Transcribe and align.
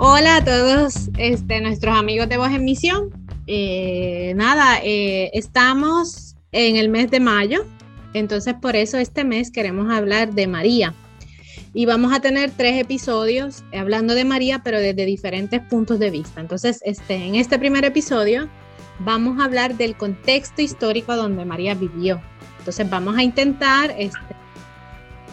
Hola 0.00 0.36
a 0.36 0.44
todos 0.44 1.10
este, 1.18 1.60
nuestros 1.60 1.98
amigos 1.98 2.28
de 2.28 2.36
Voz 2.36 2.52
en 2.52 2.64
Misión. 2.64 3.10
Eh, 3.48 4.32
nada, 4.36 4.78
eh, 4.84 5.28
estamos 5.34 6.36
en 6.52 6.76
el 6.76 6.88
mes 6.88 7.10
de 7.10 7.18
mayo, 7.18 7.66
entonces 8.14 8.54
por 8.62 8.76
eso 8.76 8.96
este 8.98 9.24
mes 9.24 9.50
queremos 9.50 9.90
hablar 9.90 10.32
de 10.34 10.46
María. 10.46 10.94
Y 11.74 11.86
vamos 11.86 12.12
a 12.12 12.20
tener 12.20 12.52
tres 12.52 12.80
episodios 12.80 13.64
hablando 13.76 14.14
de 14.14 14.24
María, 14.24 14.62
pero 14.62 14.78
desde 14.78 15.04
diferentes 15.04 15.60
puntos 15.62 15.98
de 15.98 16.10
vista. 16.10 16.40
Entonces, 16.40 16.80
este, 16.84 17.16
en 17.16 17.34
este 17.34 17.58
primer 17.58 17.84
episodio 17.84 18.48
vamos 19.00 19.40
a 19.40 19.46
hablar 19.46 19.76
del 19.76 19.96
contexto 19.96 20.62
histórico 20.62 21.16
donde 21.16 21.44
María 21.44 21.74
vivió. 21.74 22.22
Entonces 22.60 22.88
vamos 22.88 23.16
a 23.16 23.24
intentar 23.24 23.92
este, 23.98 24.37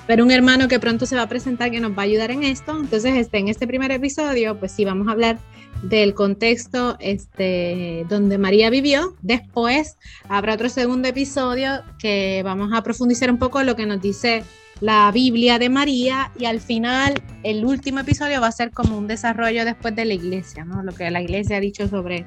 ver 0.08 0.22
un 0.22 0.32
hermano 0.32 0.68
que 0.68 0.80
pronto 0.80 1.06
se 1.06 1.16
va 1.16 1.24
a 1.24 1.30
presentar 1.30 1.72
que 1.72 1.80
nos 1.80 1.92
va 1.92 2.02
a 2.02 2.06
ayudar 2.06 2.32
en 2.32 2.44
esto. 2.44 2.78
Entonces, 2.80 3.16
este, 3.16 3.38
en 3.38 3.48
este 3.48 3.68
primer 3.68 3.92
episodio, 3.92 4.58
pues 4.60 4.72
sí, 4.72 4.86
vamos 4.86 5.08
a 5.08 5.12
hablar 5.12 5.38
del 5.84 6.14
contexto 6.14 6.98
este, 7.00 8.06
donde 8.10 8.38
María 8.38 8.70
vivió. 8.70 9.16
Después 9.22 9.98
habrá 10.30 10.54
otro 10.54 10.70
segundo 10.70 11.08
episodio 11.08 11.82
que 12.00 12.42
vamos 12.44 12.72
a 12.74 12.82
profundizar 12.84 13.30
un 13.32 13.38
poco 13.38 13.64
lo 13.64 13.76
que 13.76 13.86
nos 13.86 14.02
dice 14.02 14.44
la 14.82 15.10
Biblia 15.14 15.58
de 15.58 15.70
María 15.70 16.32
y 16.38 16.46
al 16.46 16.60
final 16.60 17.22
el 17.44 17.64
último 17.64 18.00
episodio 18.00 18.42
va 18.42 18.48
a 18.48 18.52
ser 18.52 18.72
como 18.72 18.98
un 18.98 19.08
desarrollo 19.08 19.64
después 19.64 19.96
de 19.96 20.06
la 20.06 20.14
iglesia, 20.14 20.66
¿no? 20.66 20.84
Lo 20.84 20.94
que 20.94 21.10
la 21.10 21.22
iglesia 21.22 21.58
ha 21.58 21.60
dicho 21.62 21.88
sobre, 21.88 22.26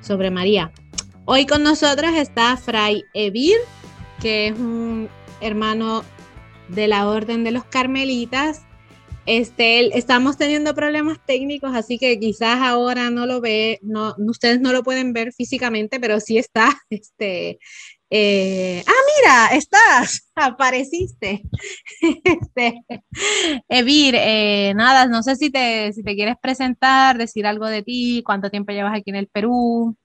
sobre 0.00 0.30
María. 0.30 0.70
Hoy 1.24 1.46
con 1.46 1.62
nosotros 1.62 2.12
está 2.14 2.56
Fray 2.56 3.04
Evir, 3.12 3.56
que 4.20 4.48
es 4.48 4.58
un 4.58 5.08
hermano 5.40 6.04
de 6.74 6.88
la 6.88 7.08
Orden 7.08 7.44
de 7.44 7.50
los 7.50 7.64
Carmelitas. 7.64 8.62
Este, 9.26 9.96
estamos 9.96 10.36
teniendo 10.38 10.74
problemas 10.74 11.24
técnicos, 11.24 11.74
así 11.74 11.98
que 11.98 12.18
quizás 12.18 12.60
ahora 12.62 13.10
no 13.10 13.26
lo 13.26 13.40
ve, 13.40 13.78
no, 13.82 14.14
ustedes 14.18 14.60
no 14.60 14.72
lo 14.72 14.82
pueden 14.82 15.12
ver 15.12 15.32
físicamente, 15.32 16.00
pero 16.00 16.20
sí 16.20 16.38
está. 16.38 16.70
Este, 16.90 17.58
eh, 18.12 18.82
ah, 18.84 18.92
mira, 19.18 19.58
estás, 19.58 20.30
apareciste. 20.34 21.42
Este, 22.24 22.74
Evir, 23.68 24.14
eh, 24.16 24.72
nada, 24.74 25.06
no 25.06 25.22
sé 25.22 25.36
si 25.36 25.50
te, 25.50 25.92
si 25.92 26.02
te 26.02 26.14
quieres 26.16 26.36
presentar, 26.40 27.16
decir 27.18 27.46
algo 27.46 27.66
de 27.66 27.82
ti, 27.82 28.22
cuánto 28.24 28.50
tiempo 28.50 28.72
llevas 28.72 28.98
aquí 28.98 29.10
en 29.10 29.16
el 29.16 29.28
Perú. 29.28 29.96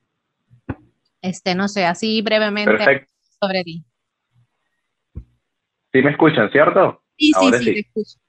Este, 1.21 1.55
no 1.55 1.67
sé, 1.67 1.85
así 1.85 2.21
brevemente 2.21 3.07
sobre 3.39 3.63
ti. 3.63 3.83
¿Sí 5.95 6.01
me 6.01 6.11
escuchan, 6.11 6.51
cierto? 6.51 7.03
Sí, 7.17 7.31
sí, 7.31 7.53
sí, 7.53 7.73
te 7.73 7.79
escucho. 7.79 8.19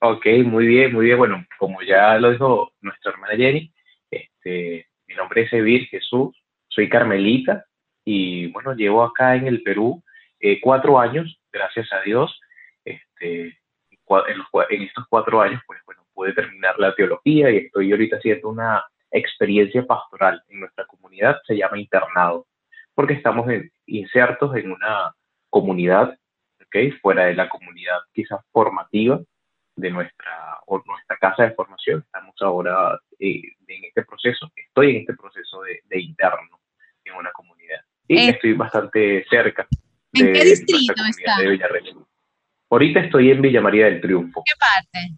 Ok, 0.00 0.24
muy 0.46 0.66
bien, 0.66 0.90
muy 0.94 1.04
bien. 1.04 1.18
Bueno, 1.18 1.44
como 1.58 1.82
ya 1.82 2.16
lo 2.16 2.30
dijo 2.30 2.72
nuestra 2.80 3.12
hermana 3.12 3.36
Jenny, 3.36 3.70
este, 4.10 4.86
mi 5.06 5.14
nombre 5.16 5.42
es 5.42 5.52
Evir 5.52 5.86
Jesús, 5.88 6.34
soy 6.66 6.88
carmelita 6.88 7.66
y 8.06 8.46
bueno, 8.52 8.72
llevo 8.72 9.02
acá 9.02 9.36
en 9.36 9.48
el 9.48 9.62
Perú 9.62 10.02
eh, 10.38 10.62
cuatro 10.62 10.98
años, 10.98 11.38
gracias 11.52 11.92
a 11.92 12.00
Dios. 12.00 12.40
Este, 12.86 13.58
en, 14.70 14.82
estos 14.82 15.04
cuatro 15.10 15.42
años, 15.42 15.60
pues 15.66 15.80
bueno, 15.84 16.06
pude 16.14 16.32
terminar 16.32 16.78
la 16.78 16.94
teología 16.94 17.50
y 17.50 17.58
estoy 17.58 17.92
ahorita 17.92 18.16
haciendo 18.16 18.48
una 18.48 18.82
experiencia 19.10 19.86
pastoral 19.86 20.42
en 20.48 20.60
nuestra 20.60 20.86
comunidad, 20.86 21.36
se 21.46 21.58
llama 21.58 21.78
internado, 21.78 22.46
porque 22.94 23.12
estamos 23.12 23.46
insertos 23.84 24.56
en 24.56 24.72
una 24.72 25.14
comunidad 25.50 26.16
fuera 27.00 27.26
de 27.26 27.34
la 27.34 27.48
comunidad 27.48 27.98
quizás 28.12 28.40
formativa 28.52 29.20
de 29.76 29.90
nuestra, 29.90 30.58
o 30.66 30.82
nuestra 30.86 31.16
casa 31.18 31.44
de 31.44 31.52
formación. 31.52 32.00
Estamos 32.00 32.34
ahora 32.40 33.00
eh, 33.18 33.42
en 33.66 33.84
este 33.84 34.04
proceso, 34.04 34.50
estoy 34.54 34.90
en 34.90 34.96
este 34.98 35.14
proceso 35.14 35.62
de, 35.62 36.00
interno 36.00 36.60
en 37.04 37.14
una 37.14 37.30
comunidad. 37.32 37.80
Y 38.06 38.18
eh, 38.18 38.30
estoy 38.30 38.52
bastante 38.54 39.24
cerca. 39.28 39.66
¿En 40.12 40.32
qué 40.32 40.44
distrito 40.44 40.94
está? 41.08 41.36
Ahorita 42.70 43.00
estoy 43.00 43.30
en 43.30 43.42
Villa 43.42 43.60
María 43.60 43.86
del 43.86 44.00
Triunfo. 44.00 44.42
¿Qué 44.44 44.54
parte? 44.58 45.16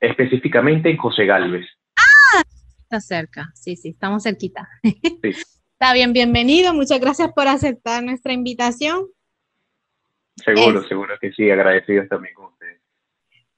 Específicamente 0.00 0.90
en 0.90 0.96
José 0.96 1.26
Galvez. 1.26 1.66
Ah, 1.96 2.42
está 2.82 3.00
cerca. 3.00 3.50
Sí, 3.54 3.76
sí, 3.76 3.90
estamos 3.90 4.24
cerquita. 4.24 4.68
Está 5.78 5.92
bien, 5.92 6.14
bienvenido. 6.14 6.72
Muchas 6.72 6.98
gracias 7.00 7.32
por 7.34 7.48
aceptar 7.48 8.02
nuestra 8.02 8.32
invitación. 8.32 9.08
Seguro, 10.36 10.86
seguro 10.86 11.14
que 11.20 11.32
sí, 11.32 11.50
agradecidos 11.50 12.08
también 12.08 12.34
con 12.34 12.46
ustedes. 12.46 12.80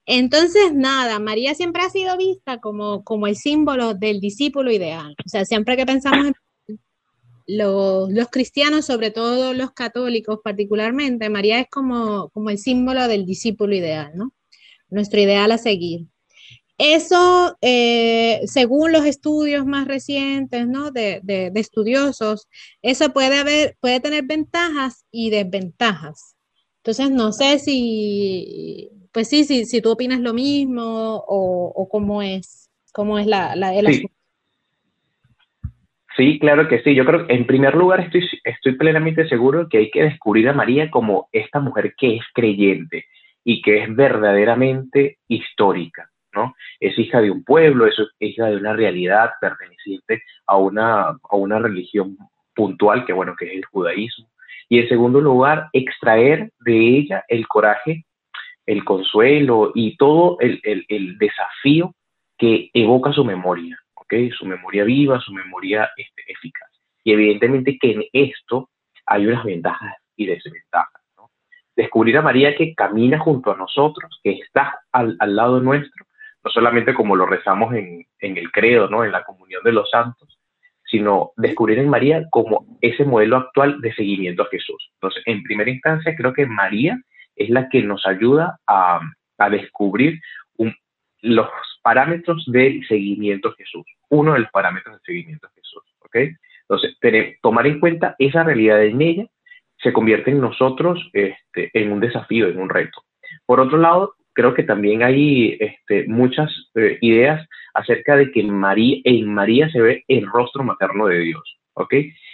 Entonces, 0.05 0.73
nada, 0.73 1.19
María 1.19 1.53
siempre 1.53 1.83
ha 1.83 1.89
sido 1.89 2.17
vista 2.17 2.59
como, 2.59 3.03
como 3.03 3.27
el 3.27 3.35
símbolo 3.35 3.93
del 3.93 4.19
discípulo 4.19 4.71
ideal. 4.71 5.15
O 5.23 5.29
sea, 5.29 5.45
siempre 5.45 5.77
que 5.77 5.85
pensamos 5.85 6.27
en 6.27 6.33
los, 7.45 8.11
los, 8.11 8.27
cristianos, 8.29 8.85
sobre 8.85 9.11
todo 9.11 9.53
los 9.53 9.71
católicos 9.71 10.39
particularmente, 10.43 11.29
María 11.29 11.59
es 11.59 11.67
como, 11.69 12.29
como 12.29 12.49
el 12.49 12.57
símbolo 12.57 13.07
del 13.07 13.25
discípulo 13.25 13.75
ideal, 13.75 14.11
¿no? 14.15 14.33
Nuestro 14.89 15.19
ideal 15.19 15.51
a 15.51 15.57
seguir. 15.57 16.07
Eso, 16.79 17.57
eh, 17.61 18.41
según 18.45 18.93
los 18.93 19.05
estudios 19.05 19.65
más 19.65 19.87
recientes, 19.87 20.67
¿no? 20.67 20.91
De, 20.91 21.19
de, 21.23 21.51
de, 21.51 21.59
estudiosos, 21.59 22.47
eso 22.81 23.09
puede, 23.11 23.37
haber, 23.37 23.77
puede 23.81 23.99
tener 23.99 24.23
ventajas 24.23 25.05
y 25.11 25.29
desventajas. 25.29 26.35
Entonces, 26.79 27.11
no 27.11 27.31
sé 27.31 27.59
si, 27.59 28.89
pues 29.11 29.29
sí, 29.29 29.43
si, 29.43 29.65
si 29.65 29.81
tú 29.81 29.91
opinas 29.91 30.21
lo 30.21 30.33
mismo 30.33 31.23
o, 31.27 31.87
cómo 31.91 32.21
es, 32.21 32.69
cómo 32.93 33.19
es 33.19 33.27
la, 33.27 33.55
la 33.55 33.73
el 33.73 33.87
sí. 33.93 34.09
Sí, 36.19 36.37
claro 36.37 36.67
que 36.67 36.81
sí. 36.81 36.95
Yo 36.95 37.05
creo 37.05 37.25
que 37.25 37.33
en 37.33 37.47
primer 37.47 37.75
lugar 37.75 38.01
estoy, 38.01 38.27
estoy 38.43 38.75
plenamente 38.75 39.27
seguro 39.29 39.69
que 39.69 39.77
hay 39.77 39.89
que 39.89 40.03
descubrir 40.03 40.49
a 40.49 40.53
María 40.53 40.91
como 40.91 41.29
esta 41.31 41.61
mujer 41.61 41.93
que 41.97 42.17
es 42.17 42.23
creyente 42.33 43.05
y 43.43 43.61
que 43.61 43.83
es 43.83 43.95
verdaderamente 43.95 45.19
histórica, 45.29 46.09
¿no? 46.33 46.55
Es 46.81 46.99
hija 46.99 47.21
de 47.21 47.31
un 47.31 47.45
pueblo, 47.45 47.87
es 47.87 47.95
hija 48.19 48.47
de 48.47 48.57
una 48.57 48.73
realidad 48.73 49.29
perteneciente 49.39 50.23
a 50.45 50.57
una, 50.57 51.03
a 51.07 51.35
una 51.37 51.59
religión 51.59 52.17
puntual, 52.53 53.05
que 53.05 53.13
bueno, 53.13 53.33
que 53.39 53.45
es 53.45 53.53
el 53.53 53.65
judaísmo, 53.65 54.27
y 54.69 54.79
en 54.79 54.87
segundo 54.87 55.19
lugar, 55.19 55.69
extraer 55.73 56.51
de 56.59 56.97
ella 56.99 57.25
el 57.27 57.47
coraje, 57.47 58.05
el 58.67 58.85
consuelo 58.85 59.71
y 59.73 59.97
todo 59.97 60.37
el, 60.39 61.17
desafío 61.17 61.95
que 62.37 62.69
evoca 62.75 63.11
su 63.11 63.25
memoria, 63.25 63.77
¿ok? 63.95 64.13
Su 64.37 64.45
memoria 64.45 64.83
viva, 64.83 65.19
su 65.19 65.33
memoria 65.33 65.89
este, 65.97 66.21
eficaz. 66.27 66.69
Y 67.03 67.13
evidentemente 67.13 67.79
que 67.81 67.91
en 67.93 68.03
esto 68.13 68.69
hay 69.07 69.25
unas 69.25 69.43
ventajas 69.43 69.95
y 70.15 70.27
desventajas. 70.27 71.01
Descubrir 71.75 72.17
a 72.17 72.21
María 72.21 72.55
que 72.55 72.75
camina 72.75 73.17
junto 73.19 73.51
a 73.51 73.57
nosotros, 73.57 74.19
que 74.21 74.31
está 74.31 74.81
al, 74.91 75.17
lado 75.19 75.61
nuestro, 75.61 76.05
no 76.43 76.51
solamente 76.51 76.93
como 76.93 77.15
lo 77.15 77.25
rezamos 77.25 77.73
en, 77.73 78.05
en 78.19 78.37
el 78.37 78.51
credo, 78.51 78.89
¿no? 78.89 79.03
En 79.05 79.13
la 79.13 79.23
comunión 79.23 79.63
de 79.63 79.71
los 79.71 79.89
santos, 79.89 80.38
sino 80.89 81.31
descubrir 81.37 81.79
en 81.79 81.89
María 81.89 82.25
como 82.31 82.65
ese 82.81 83.05
modelo 83.05 83.37
actual 83.37 83.79
de 83.81 83.93
seguimiento 83.93 84.43
a 84.43 84.49
Jesús. 84.49 84.89
Entonces, 84.95 85.23
en 85.25 85.43
primera 85.43 85.69
instancia, 85.69 86.15
creo 86.15 86.33
que 86.33 86.45
María 86.45 86.99
es 87.35 87.49
la 87.49 87.69
que 87.69 87.83
nos 87.83 88.05
ayuda 88.05 88.59
a, 88.67 88.99
descubrir 89.51 90.19
los 91.21 91.47
parámetros 91.81 92.43
del 92.47 92.85
seguimiento 92.87 93.49
a 93.49 93.53
Jesús, 93.53 93.85
uno 94.09 94.33
de 94.33 94.39
los 94.39 94.51
parámetros 94.51 94.95
del 94.95 95.05
seguimiento 95.05 95.47
a 95.47 95.51
Jesús. 95.51 95.83
Entonces, 96.13 96.97
tomar 97.41 97.65
en 97.67 97.79
cuenta 97.79 98.15
esa 98.19 98.43
realidad 98.43 98.83
en 98.83 99.01
ella 99.01 99.25
se 99.81 99.93
convierte 99.93 100.31
en 100.31 100.41
nosotros 100.41 101.09
este, 101.13 101.71
en 101.73 101.91
un 101.91 101.99
desafío, 101.99 102.47
en 102.47 102.59
un 102.59 102.69
reto. 102.69 103.03
Por 103.45 103.59
otro 103.59 103.77
lado, 103.77 104.15
creo 104.33 104.53
que 104.53 104.63
también 104.63 105.03
hay 105.03 105.57
este, 105.59 106.07
muchas 106.07 106.49
eh, 106.75 106.97
ideas 107.01 107.47
acerca 107.73 108.15
de 108.15 108.31
que 108.31 108.43
María, 108.43 108.97
en 109.03 109.33
María 109.33 109.69
se 109.69 109.81
ve 109.81 110.03
el 110.07 110.27
rostro 110.27 110.63
materno 110.63 111.07
de 111.07 111.19
Dios, 111.19 111.59
¿ok? 111.73 111.93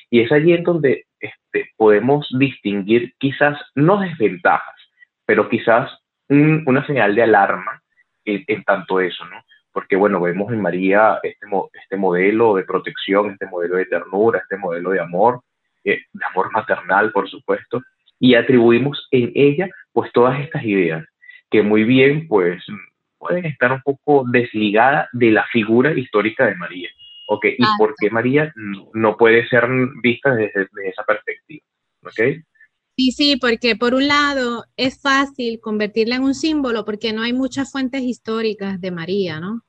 Y 0.09 0.21
es 0.21 0.31
allí 0.31 0.53
en 0.53 0.63
donde 0.63 1.05
este, 1.19 1.71
podemos 1.77 2.27
distinguir 2.37 3.13
quizás 3.17 3.59
no 3.75 3.99
desventajas, 3.99 4.75
pero 5.25 5.49
quizás 5.49 5.91
una 6.27 6.85
señal 6.87 7.13
de 7.13 7.23
alarma 7.23 7.81
en, 8.25 8.63
tanto 8.63 8.99
eso, 8.99 9.25
¿no? 9.25 9.43
Porque, 9.71 9.95
bueno, 9.95 10.19
vemos 10.21 10.51
en 10.51 10.61
María 10.61 11.19
este, 11.21 11.45
este 11.73 11.97
modelo 11.97 12.55
de 12.55 12.63
protección, 12.63 13.31
este 13.31 13.45
modelo 13.45 13.75
de 13.75 13.85
ternura, 13.85 14.39
este 14.39 14.57
modelo 14.57 14.91
de 14.91 15.01
amor, 15.01 15.41
eh, 15.83 16.01
de 16.11 16.25
amor 16.25 16.51
maternal, 16.51 17.11
por 17.11 17.29
supuesto, 17.29 17.81
y 18.19 18.35
atribuimos 18.35 19.07
en 19.11 19.31
ella, 19.35 19.69
pues, 19.91 20.11
todas 20.13 20.39
estas 20.39 20.63
ideas 20.63 21.05
que 21.49 21.61
muy 21.61 21.83
bien 21.83 22.27
pues 22.27 22.63
pueden 23.17 23.45
estar 23.45 23.71
un 23.71 23.81
poco 23.81 24.25
desligada 24.31 25.09
de 25.13 25.31
la 25.31 25.45
figura 25.51 25.97
histórica 25.97 26.45
de 26.45 26.55
María. 26.55 26.89
¿Ok? 27.27 27.45
¿Y 27.57 27.65
por 27.79 27.95
qué 27.99 28.11
María 28.11 28.53
no 28.93 29.17
puede 29.17 29.47
ser 29.47 29.63
vista 30.03 30.35
desde, 30.35 30.67
esa 30.85 31.03
perspectiva? 31.03 31.65
¿Ok? 32.03 32.43
Sí, 32.97 33.11
sí, 33.11 33.37
porque 33.41 33.75
por 33.75 33.93
un 33.95 34.07
lado 34.07 34.63
es 34.77 35.01
fácil 35.01 35.59
convertirla 35.59 36.15
en 36.17 36.23
un 36.23 36.35
símbolo 36.35 36.85
porque 36.85 37.13
no 37.13 37.23
hay 37.23 37.33
muchas 37.33 37.71
fuentes 37.71 38.03
históricas 38.03 38.79
de 38.79 38.91
María, 38.91 39.39
¿no? 39.39 39.63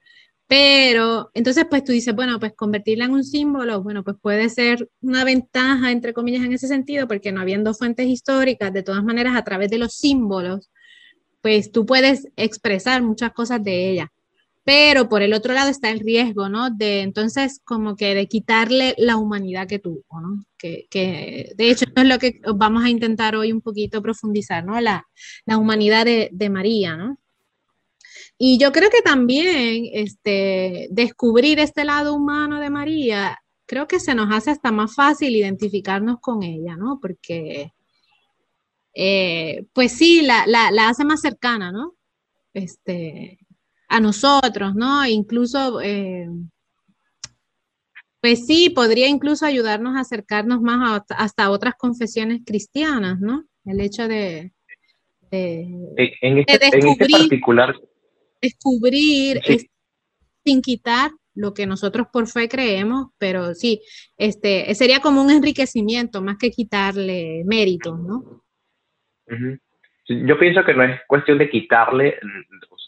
Pero 0.49 1.31
entonces, 1.35 1.67
pues 1.69 1.83
tú 1.83 1.91
dices, 1.91 2.15
bueno, 2.15 2.39
pues 2.39 2.53
convertirla 2.55 3.07
en 3.07 3.13
un 3.13 3.25
símbolo, 3.25 3.83
bueno, 3.83 4.05
pues 4.05 4.17
puede 4.21 4.49
ser 4.49 4.89
una 5.01 5.25
ventaja, 5.25 5.91
entre 5.91 6.13
comillas, 6.13 6.45
en 6.45 6.53
ese 6.53 6.69
sentido, 6.69 7.09
porque 7.09 7.33
no 7.33 7.41
habiendo 7.41 7.75
fuentes 7.75 8.07
históricas, 8.07 8.73
de 8.73 8.85
todas 8.85 9.03
maneras, 9.03 9.35
a 9.35 9.43
través 9.43 9.71
de 9.71 9.79
los 9.79 9.95
símbolos, 9.95 10.71
pues 11.41 11.73
tú 11.73 11.87
puedes 11.87 12.29
expresar 12.37 13.03
muchas 13.03 13.33
cosas 13.33 13.63
de 13.63 13.91
ella. 13.91 14.13
Pero 14.65 15.09
por 15.09 15.23
el 15.23 15.33
otro 15.33 15.55
lado 15.55 15.71
está 15.71 15.91
el 15.91 16.01
riesgo, 16.01 16.49
¿no? 16.49 16.71
De 16.71 17.03
entonces 17.03 17.61
como 17.65 17.95
que 17.95 18.17
de 18.17 18.27
quitarle 18.27 18.95
la 18.99 19.17
humanidad 19.17 19.69
que 19.69 19.79
tuvo, 19.79 20.05
¿no? 20.21 20.45
Que, 20.59 20.87
que 20.91 21.53
de 21.57 21.71
hecho 21.71 21.85
es 21.95 22.05
lo 22.05 22.19
que 22.19 22.41
vamos 22.55 22.85
a 22.85 22.91
intentar 22.91 23.37
hoy 23.37 23.53
un 23.53 23.61
poquito 23.61 24.03
profundizar, 24.03 24.65
¿no? 24.65 24.81
La, 24.81 25.07
la 25.45 25.59
humanidad 25.59 26.05
de, 26.05 26.31
de 26.33 26.51
María, 26.51 26.97
¿no? 26.97 27.19
Y 28.39 28.59
yo 28.59 28.73
creo 28.73 28.91
que 28.91 29.03
también 29.03 29.89
este, 29.93 30.89
descubrir 30.91 31.59
este 31.59 31.85
lado 31.85 32.15
humano 32.15 32.61
de 32.61 32.71
María, 32.71 33.39
creo 33.67 33.89
que 33.89 34.01
se 34.01 34.15
nos 34.15 34.35
hace 34.35 34.51
hasta 34.51 34.73
más 34.73 34.95
fácil 34.95 35.35
identificarnos 35.35 36.19
con 36.21 36.43
ella, 36.43 36.77
¿no? 36.77 36.99
Porque 37.01 37.73
eh, 38.99 39.67
pues 39.75 39.93
sí, 39.93 40.23
la, 40.23 40.69
hace 40.89 41.05
más 41.05 41.21
cercana, 41.21 41.71
¿no? 41.71 41.95
Este, 42.55 43.39
a 43.89 44.01
nosotros, 44.01 44.75
¿no? 44.75 45.07
Incluso, 45.07 45.83
eh, 45.83 46.27
pues 48.23 48.47
sí, 48.47 48.71
podría 48.71 49.07
incluso 49.07 49.45
ayudarnos 49.45 49.97
a 49.97 50.01
acercarnos 50.01 50.63
más 50.63 51.05
a, 51.11 51.15
hasta 51.23 51.51
otras 51.51 51.75
confesiones 51.75 52.41
cristianas, 52.47 53.21
¿no? 53.21 53.45
El 53.67 53.81
hecho 53.81 54.09
de, 54.09 54.53
en, 55.31 56.39
este, 56.39 56.59
descubrir, 56.59 56.97
este 56.99 57.19
particular 57.19 57.75
descubrir 58.41 59.43
sin 60.43 60.63
quitar 60.63 61.11
lo 61.35 61.53
que 61.53 61.67
nosotros 61.67 62.07
por 62.11 62.29
fe 62.29 62.49
creemos, 62.49 63.09
pero 63.19 63.55
sí, 63.55 63.83
este 64.17 64.75
sería 64.75 65.01
como 65.01 65.21
un 65.21 65.31
enriquecimiento 65.31 66.23
más 66.23 66.39
que 66.39 66.51
quitarle 66.51 67.43
méritos, 67.45 67.99
¿no? 68.01 68.46
Yo 70.09 70.39
pienso 70.39 70.65
que 70.65 70.75
no 70.75 70.85
es 70.85 71.01
cuestión 71.07 71.39
de 71.39 71.51
quitarle, 71.51 72.19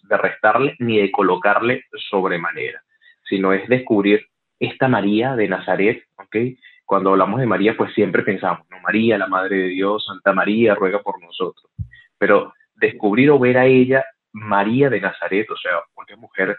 de 0.09 0.17
restarle, 0.17 0.77
ni 0.79 0.99
de 0.99 1.11
colocarle 1.11 1.85
sobremanera, 2.11 2.83
sino 3.29 3.53
es 3.53 3.69
descubrir 3.69 4.27
esta 4.61 4.89
María 4.89 5.35
de 5.37 5.49
Nazaret, 5.49 6.05
¿ok? 6.17 6.37
Cuando 6.85 7.11
hablamos 7.11 7.41
de 7.41 7.47
María, 7.47 7.77
pues 7.77 7.93
siempre 7.93 8.23
pensamos, 8.23 8.67
¿no? 8.71 8.81
María, 8.81 9.19
la 9.19 9.27
Madre 9.27 9.57
de 9.57 9.69
Dios, 9.69 10.05
Santa 10.07 10.33
María, 10.33 10.75
ruega 10.75 11.03
por 11.03 11.21
nosotros. 11.21 11.71
Pero 12.19 12.53
descubrir 12.75 13.31
o 13.31 13.39
ver 13.39 13.59
a 13.59 13.67
ella, 13.67 14.05
María 14.33 14.89
de 14.89 15.01
Nazaret, 15.01 15.51
o 15.51 15.57
sea, 15.57 15.73
una 15.97 16.17
mujer 16.17 16.57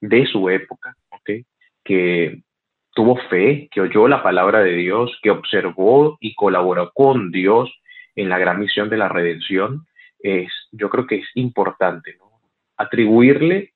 de 0.00 0.26
su 0.26 0.48
época, 0.48 0.94
¿ok? 1.10 1.30
Que 1.84 2.42
tuvo 2.94 3.16
fe, 3.28 3.68
que 3.70 3.80
oyó 3.80 4.08
la 4.08 4.22
palabra 4.22 4.60
de 4.60 4.72
Dios, 4.72 5.18
que 5.22 5.30
observó 5.30 6.16
y 6.20 6.34
colaboró 6.34 6.90
con 6.94 7.30
Dios 7.30 7.70
en 8.16 8.28
la 8.28 8.38
gran 8.38 8.58
misión 8.58 8.88
de 8.88 8.96
la 8.96 9.08
redención, 9.08 9.86
es, 10.18 10.50
yo 10.72 10.90
creo 10.90 11.06
que 11.06 11.16
es 11.16 11.28
importante 11.34 12.16
atribuirle 12.76 13.72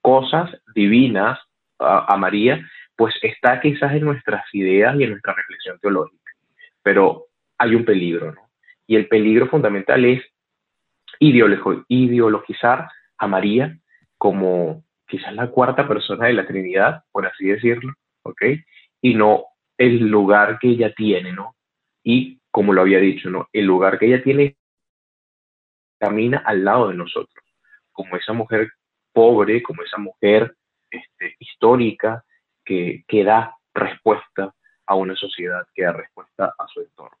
cosas 0.00 0.50
divinas 0.74 1.38
a, 1.78 2.16
María, 2.16 2.68
pues 2.96 3.14
está 3.22 3.60
quizás 3.60 3.92
en 3.92 4.04
nuestras 4.04 4.44
ideas 4.52 4.98
y 4.98 5.04
en 5.04 5.10
nuestra 5.10 5.34
reflexión 5.34 5.78
teológica, 5.78 6.32
pero 6.82 7.26
hay 7.56 7.74
un 7.74 7.84
peligro, 7.84 8.32
¿no? 8.32 8.50
Y 8.86 8.96
el 8.96 9.06
peligro 9.06 9.48
fundamental 9.48 10.04
es 10.04 10.22
ideologizar 11.20 12.88
a 13.18 13.26
María 13.26 13.78
como 14.16 14.82
quizás 15.06 15.34
la 15.34 15.48
cuarta 15.48 15.86
persona 15.86 16.26
de 16.26 16.32
la 16.32 16.46
Trinidad, 16.46 17.04
por 17.12 17.26
así 17.26 17.46
decirlo, 17.46 17.92
¿ok? 18.22 18.42
Y 19.00 19.14
no 19.14 19.44
el 19.76 20.08
lugar 20.08 20.58
que 20.58 20.68
ella 20.68 20.92
tiene, 20.94 21.32
¿no? 21.32 21.54
Y 22.02 22.37
como 22.50 22.72
lo 22.72 22.82
había 22.82 22.98
dicho, 22.98 23.30
¿no? 23.30 23.48
El 23.52 23.66
lugar 23.66 23.98
que 23.98 24.06
ella 24.06 24.22
tiene 24.22 24.56
camina 25.98 26.42
al 26.44 26.64
lado 26.64 26.88
de 26.88 26.94
nosotros, 26.94 27.44
como 27.92 28.16
esa 28.16 28.32
mujer 28.32 28.70
pobre, 29.12 29.62
como 29.62 29.82
esa 29.82 29.98
mujer 29.98 30.54
este, 30.90 31.36
histórica 31.38 32.24
que, 32.64 33.04
que 33.06 33.24
da 33.24 33.56
respuesta 33.74 34.54
a 34.86 34.94
una 34.94 35.14
sociedad, 35.16 35.66
que 35.74 35.82
da 35.82 35.92
respuesta 35.92 36.54
a 36.58 36.66
su 36.68 36.80
entorno. 36.80 37.16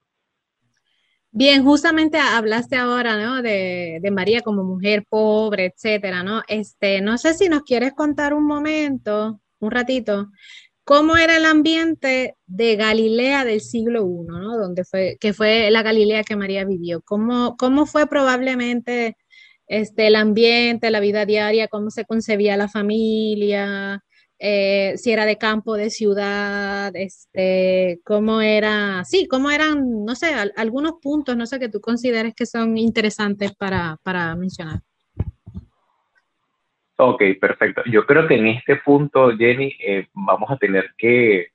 Bien, 1.30 1.62
justamente 1.62 2.18
hablaste 2.18 2.76
ahora, 2.76 3.18
¿no? 3.18 3.42
De, 3.42 3.98
de, 4.00 4.10
María 4.10 4.40
como 4.40 4.64
mujer 4.64 5.04
pobre, 5.08 5.66
etcétera, 5.66 6.22
¿no? 6.22 6.42
Este, 6.48 7.02
no 7.02 7.18
sé 7.18 7.34
si 7.34 7.50
nos 7.50 7.62
quieres 7.64 7.92
contar 7.92 8.32
un 8.32 8.46
momento, 8.46 9.40
un 9.60 9.70
ratito, 9.70 10.30
cómo 10.88 11.18
era 11.18 11.36
el 11.36 11.44
ambiente 11.44 12.36
de 12.46 12.76
Galilea 12.76 13.44
del 13.44 13.60
siglo 13.60 14.06
I, 14.06 14.26
¿no? 14.26 14.56
Donde 14.56 14.84
fue, 14.84 15.18
que 15.20 15.34
fue 15.34 15.70
la 15.70 15.82
Galilea 15.82 16.24
que 16.24 16.34
María 16.34 16.64
vivió. 16.64 17.02
¿Cómo, 17.02 17.58
cómo 17.58 17.84
fue 17.84 18.06
probablemente 18.06 19.18
este, 19.66 20.06
el 20.06 20.16
ambiente, 20.16 20.90
la 20.90 21.00
vida 21.00 21.26
diaria, 21.26 21.68
cómo 21.68 21.90
se 21.90 22.06
concebía 22.06 22.56
la 22.56 22.68
familia, 22.68 24.02
eh, 24.38 24.94
si 24.96 25.12
era 25.12 25.26
de 25.26 25.36
campo, 25.36 25.76
de 25.76 25.90
ciudad, 25.90 26.90
este, 26.94 28.00
cómo 28.02 28.40
era, 28.40 29.04
sí, 29.04 29.28
cómo 29.28 29.50
eran, 29.50 30.04
no 30.06 30.14
sé, 30.14 30.28
algunos 30.56 30.92
puntos, 31.02 31.36
no 31.36 31.44
sé, 31.46 31.58
que 31.58 31.68
tú 31.68 31.82
consideres 31.82 32.32
que 32.34 32.46
son 32.46 32.78
interesantes 32.78 33.52
para, 33.54 33.98
para 34.02 34.34
mencionar. 34.36 34.80
Ok, 37.00 37.22
perfecto. 37.40 37.82
Yo 37.86 38.04
creo 38.06 38.26
que 38.26 38.34
en 38.34 38.48
este 38.48 38.74
punto, 38.74 39.30
Jenny, 39.36 39.72
eh, 39.78 40.08
vamos 40.14 40.50
a 40.50 40.56
tener 40.56 40.94
que 40.98 41.52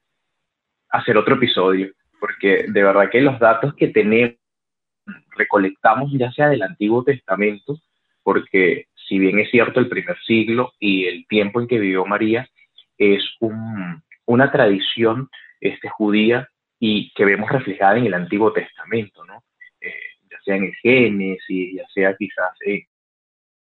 hacer 0.88 1.18
otro 1.18 1.36
episodio, 1.36 1.92
porque 2.18 2.64
de 2.70 2.84
verdad 2.84 3.10
que 3.10 3.20
los 3.20 3.38
datos 3.40 3.74
que 3.76 3.90
tenemos, 3.90 4.38
recolectamos 5.36 6.14
ya 6.14 6.32
sea 6.32 6.48
del 6.48 6.62
Antiguo 6.62 7.04
Testamento, 7.04 7.78
porque 8.24 8.88
si 8.96 9.20
bien 9.20 9.38
es 9.38 9.52
cierto 9.52 9.82
el 9.82 9.90
primer 9.90 10.18
siglo 10.26 10.72
y 10.80 11.08
el 11.08 11.28
tiempo 11.28 11.60
en 11.60 11.68
que 11.68 11.80
vivió 11.80 12.06
María, 12.06 12.48
es 12.98 13.22
una 14.26 14.50
tradición 14.50 15.30
este, 15.60 15.90
judía 15.90 16.48
y 16.80 17.12
que 17.16 17.26
vemos 17.26 17.52
reflejada 17.52 17.98
en 17.98 18.06
el 18.06 18.14
Antiguo 18.14 18.54
Testamento, 18.54 19.26
¿no? 19.26 19.44
Eh, 19.82 19.92
ya 20.32 20.40
sea 20.46 20.56
en 20.56 20.64
el 20.64 20.76
Génesis, 20.76 21.76
ya 21.76 21.88
sea 21.94 22.16
quizás 22.16 22.54
en 22.62 22.84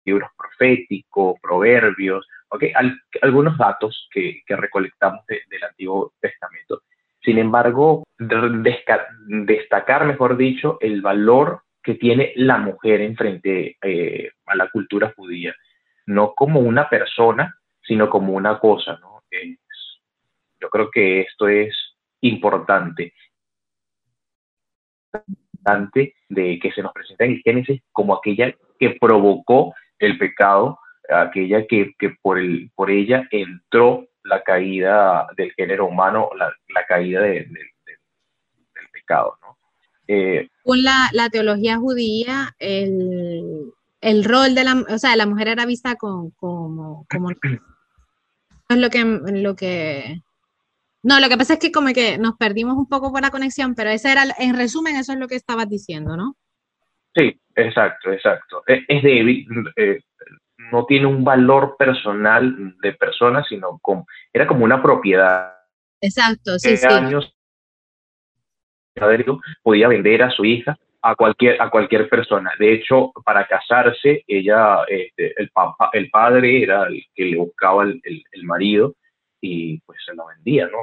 libros 0.05 0.29
proféticos, 0.37 1.39
proverbios, 1.41 2.27
okay, 2.49 2.73
algunos 3.21 3.57
datos 3.57 4.07
que, 4.11 4.41
recolectamos 4.47 5.25
del 5.27 5.63
Antiguo 5.63 6.13
Testamento. 6.19 6.81
Sin 7.21 7.37
embargo, 7.37 8.03
destacar, 8.17 10.05
mejor 10.05 10.35
dicho, 10.35 10.77
el 10.81 11.01
valor 11.01 11.61
que 11.81 11.95
tiene 11.95 12.33
la 12.35 12.57
mujer 12.57 13.01
en 13.01 13.15
frente 13.15 13.77
eh, 13.81 14.31
a 14.45 14.55
la 14.55 14.69
cultura 14.69 15.13
judía, 15.15 15.53
no 16.05 16.33
como 16.33 16.59
una 16.59 16.89
persona, 16.89 17.57
sino 17.81 18.09
como 18.09 18.33
una 18.33 18.59
cosa. 18.59 18.99
yo 20.59 20.69
creo 20.69 20.91
que 20.91 21.21
esto 21.21 21.47
es 21.47 21.75
importante 22.21 23.13
de 26.29 26.59
que 26.59 26.71
se 26.71 26.81
nos 26.81 26.93
presenta 26.93 27.25
en 27.25 27.41
Génesis 27.41 27.81
como 27.91 28.15
aquella 28.15 28.53
que 28.79 28.97
provocó 28.99 29.73
el 30.05 30.17
pecado, 30.17 30.79
aquella 31.09 31.65
que, 31.67 31.93
que 31.97 32.11
por, 32.21 32.39
el, 32.39 32.71
por 32.75 32.91
ella 32.91 33.27
entró 33.31 34.07
la 34.23 34.41
caída 34.43 35.27
del 35.37 35.51
género 35.53 35.87
humano, 35.87 36.29
la, 36.37 36.53
la 36.73 36.85
caída 36.85 37.21
del 37.21 37.47
pecado. 38.91 39.37
¿no? 39.41 39.57
Eh, 40.07 40.47
la, 40.65 41.09
la, 41.13 41.29
teología 41.29 41.77
judía, 41.77 42.55
el, 42.59 43.71
el, 44.01 44.23
rol 44.23 44.55
de 44.55 44.63
la, 44.63 44.85
o 44.89 44.97
sea, 44.97 45.15
la 45.15 45.25
mujer 45.25 45.47
era 45.47 45.65
vista 45.65 45.95
como, 45.95 46.31
como, 46.35 47.05
como 47.09 47.31
es 48.69 48.77
lo 48.77 48.89
que, 48.89 49.03
lo 49.03 49.55
que, 49.55 50.21
no, 51.03 51.19
lo 51.19 51.29
que 51.29 51.37
pasa 51.37 51.53
es 51.53 51.59
que 51.59 51.71
como 51.71 51.93
que 51.93 52.17
nos 52.17 52.35
perdimos 52.37 52.77
un 52.77 52.87
poco 52.87 53.11
por 53.11 53.21
la 53.21 53.31
conexión, 53.31 53.75
pero 53.75 53.89
ese 53.89 54.11
era, 54.11 54.25
en 54.39 54.55
resumen, 54.55 54.95
eso 54.95 55.13
es 55.13 55.19
lo 55.19 55.27
que 55.27 55.35
estabas 55.35 55.69
diciendo, 55.69 56.17
¿no? 56.17 56.37
Sí, 57.15 57.39
exacto, 57.55 58.11
exacto. 58.11 58.63
Es, 58.65 59.03
débil, 59.03 59.45
eh, 59.75 59.99
no 60.71 60.85
tiene 60.85 61.05
un 61.05 61.23
valor 61.23 61.75
personal 61.77 62.75
de 62.81 62.93
persona, 62.93 63.43
sino 63.47 63.79
como, 63.81 64.05
era 64.31 64.47
como 64.47 64.65
una 64.65 64.81
propiedad. 64.81 65.53
Exacto, 66.01 66.57
sí, 66.59 66.75
sí. 66.75 66.87
años 66.87 67.33
podía 69.61 69.87
vender 69.87 70.23
a 70.23 70.29
su 70.29 70.45
hija 70.45 70.77
a 71.01 71.15
cualquier, 71.15 71.61
a 71.61 71.69
cualquier 71.69 72.07
persona. 72.07 72.51
De 72.57 72.73
hecho, 72.73 73.11
para 73.25 73.45
casarse, 73.45 74.23
ella, 74.27 74.83
este, 74.87 75.33
el, 75.39 75.49
papá, 75.49 75.89
el 75.93 76.09
padre 76.09 76.63
era 76.63 76.85
el 76.87 77.03
que 77.13 77.25
le 77.25 77.37
buscaba 77.37 77.83
el, 77.83 78.01
el, 78.03 78.43
marido 78.43 78.95
y 79.41 79.79
pues 79.81 79.99
se 80.05 80.15
lo 80.15 80.27
vendía, 80.27 80.67
¿no? 80.67 80.77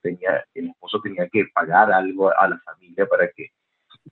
Tenía, 0.00 0.44
el 0.54 0.68
esposo 0.68 1.00
tenía 1.02 1.28
que 1.28 1.46
pagar 1.52 1.90
algo 1.90 2.30
a 2.38 2.48
la 2.48 2.58
familia 2.60 3.06
para 3.06 3.28
que 3.30 3.48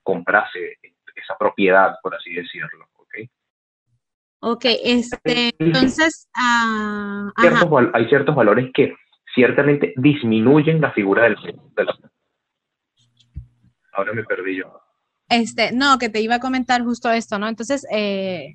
comprase 0.02 0.78
esa 1.14 1.36
propiedad, 1.38 1.96
por 2.02 2.14
así 2.14 2.32
decirlo. 2.34 2.86
Ok, 4.44 4.64
este, 4.64 5.54
entonces, 5.60 6.28
ah, 6.34 7.30
hay 7.36 8.08
ciertos 8.08 8.34
valores 8.34 8.72
que 8.74 8.92
ciertamente 9.32 9.94
disminuyen 9.96 10.80
la 10.80 10.90
figura 10.90 11.22
del, 11.22 11.36
de 11.36 11.84
la... 11.84 11.96
Ahora 13.92 14.12
me 14.12 14.24
perdí 14.24 14.56
yo. 14.56 14.80
Este, 15.28 15.70
no, 15.72 15.96
que 15.96 16.08
te 16.08 16.20
iba 16.20 16.34
a 16.34 16.40
comentar 16.40 16.82
justo 16.82 17.08
esto, 17.12 17.38
¿no? 17.38 17.46
Entonces, 17.46 17.86
eh, 17.92 18.54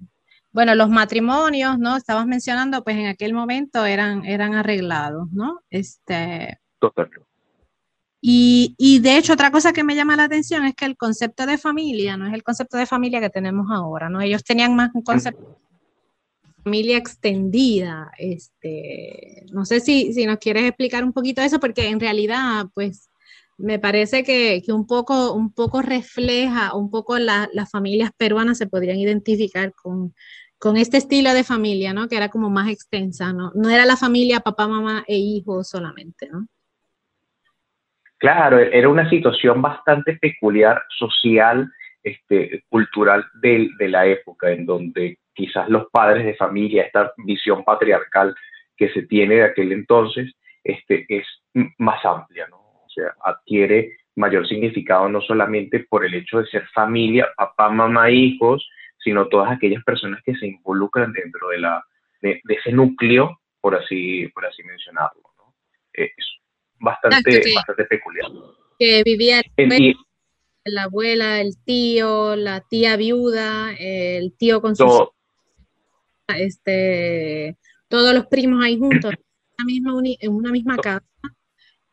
bueno, 0.51 0.75
los 0.75 0.89
matrimonios, 0.89 1.79
¿no? 1.79 1.95
Estabas 1.95 2.27
mencionando, 2.27 2.83
pues 2.83 2.97
en 2.97 3.07
aquel 3.07 3.33
momento 3.33 3.85
eran, 3.85 4.25
eran 4.25 4.55
arreglados, 4.55 5.31
¿no? 5.31 5.61
Este. 5.69 6.59
Totalmente. 6.79 7.26
Y, 8.19 8.75
y, 8.77 8.99
de 8.99 9.17
hecho, 9.17 9.33
otra 9.33 9.51
cosa 9.51 9.73
que 9.73 9.83
me 9.83 9.95
llama 9.95 10.15
la 10.15 10.23
atención 10.23 10.65
es 10.65 10.73
que 10.75 10.85
el 10.85 10.97
concepto 10.97 11.45
de 11.45 11.57
familia 11.57 12.17
no 12.17 12.27
es 12.27 12.33
el 12.33 12.43
concepto 12.43 12.77
de 12.77 12.85
familia 12.87 13.21
que 13.21 13.29
tenemos 13.29 13.67
ahora, 13.71 14.09
¿no? 14.09 14.21
Ellos 14.21 14.43
tenían 14.43 14.75
más 14.75 14.89
un 14.93 15.03
concepto 15.03 15.41
de 15.41 16.63
familia 16.63 16.97
extendida. 16.97 18.11
Este, 18.17 19.45
no 19.51 19.65
sé 19.65 19.79
si, 19.79 20.13
si 20.13 20.25
nos 20.25 20.37
quieres 20.39 20.63
explicar 20.63 21.03
un 21.03 21.13
poquito 21.13 21.41
eso, 21.41 21.59
porque 21.59 21.87
en 21.87 21.99
realidad, 21.99 22.65
pues, 22.73 23.09
me 23.57 23.79
parece 23.79 24.23
que, 24.23 24.61
que, 24.65 24.71
un, 24.71 24.85
poco, 24.87 25.33
un 25.33 25.51
poco 25.51 25.81
refleja, 25.81 26.75
un 26.75 26.89
poco 26.89 27.17
las 27.19 27.71
familias 27.71 28.11
peruanas 28.17 28.57
se 28.57 28.67
podrían 28.67 28.97
identificar 28.97 29.73
con, 29.73 30.13
con, 30.59 30.77
este 30.77 30.97
estilo 30.97 31.33
de 31.33 31.43
familia, 31.43 31.93
¿no? 31.93 32.07
Que 32.07 32.17
era 32.17 32.29
como 32.29 32.49
más 32.49 32.69
extensa, 32.69 33.33
¿no? 33.33 33.51
No 33.55 33.69
era 33.69 33.85
la 33.85 33.97
familia 33.97 34.41
papá, 34.41 34.67
mamá 34.67 35.03
e 35.07 35.17
hijos 35.17 35.69
solamente, 35.69 36.29
¿no? 36.31 36.47
Claro, 38.17 38.59
era 38.59 38.89
una 38.89 39.09
situación 39.09 39.61
bastante 39.61 40.17
peculiar, 40.17 40.81
social, 40.97 41.71
este, 42.01 42.63
cultural 42.69 43.25
de, 43.41 43.69
de 43.77 43.89
la 43.89 44.05
época, 44.07 44.49
en 44.51 44.65
donde 44.65 45.19
quizás 45.33 45.69
los 45.69 45.87
padres 45.91 46.25
de 46.25 46.35
familia, 46.35 46.83
esta 46.83 47.13
visión 47.17 47.63
patriarcal 47.63 48.35
que 48.75 48.89
se 48.89 49.03
tiene 49.03 49.35
de 49.35 49.43
aquel 49.43 49.71
entonces, 49.71 50.33
este, 50.63 51.05
es 51.09 51.25
más 51.77 52.03
amplia, 52.05 52.47
¿no? 52.49 52.67
adquiere 53.23 53.97
mayor 54.15 54.47
significado 54.47 55.07
no 55.07 55.21
solamente 55.21 55.85
por 55.87 56.03
el 56.03 56.15
hecho 56.15 56.39
de 56.39 56.47
ser 56.47 56.67
familia, 56.69 57.29
papá, 57.37 57.69
mamá, 57.69 58.09
hijos, 58.09 58.67
sino 58.97 59.27
todas 59.27 59.51
aquellas 59.51 59.83
personas 59.83 60.21
que 60.23 60.35
se 60.35 60.47
involucran 60.47 61.13
dentro 61.13 61.49
de, 61.49 61.59
la, 61.59 61.83
de, 62.21 62.41
ese 62.49 62.71
núcleo, 62.71 63.39
por 63.61 63.75
así, 63.75 64.27
por 64.29 64.45
así 64.45 64.63
mencionarlo. 64.63 65.21
Es 65.93 66.11
bastante, 66.79 67.41
bastante 67.55 67.85
peculiar. 67.85 68.31
Que 68.79 69.03
vivía 69.03 69.41
el 69.55 69.95
la 70.69 70.83
abuela, 70.83 71.39
el 71.39 71.57
tío, 71.63 72.35
la 72.35 72.61
tía 72.61 72.97
viuda, 72.97 73.73
el 73.79 74.33
tío 74.33 74.61
con 74.61 74.75
sus... 74.75 75.09
Este, 76.27 77.57
todos 77.87 78.13
los 78.13 78.25
primos 78.27 78.63
ahí 78.63 78.77
juntos, 78.77 79.13
en 80.19 80.31
una 80.33 80.51
misma 80.51 80.75
casa 80.75 81.05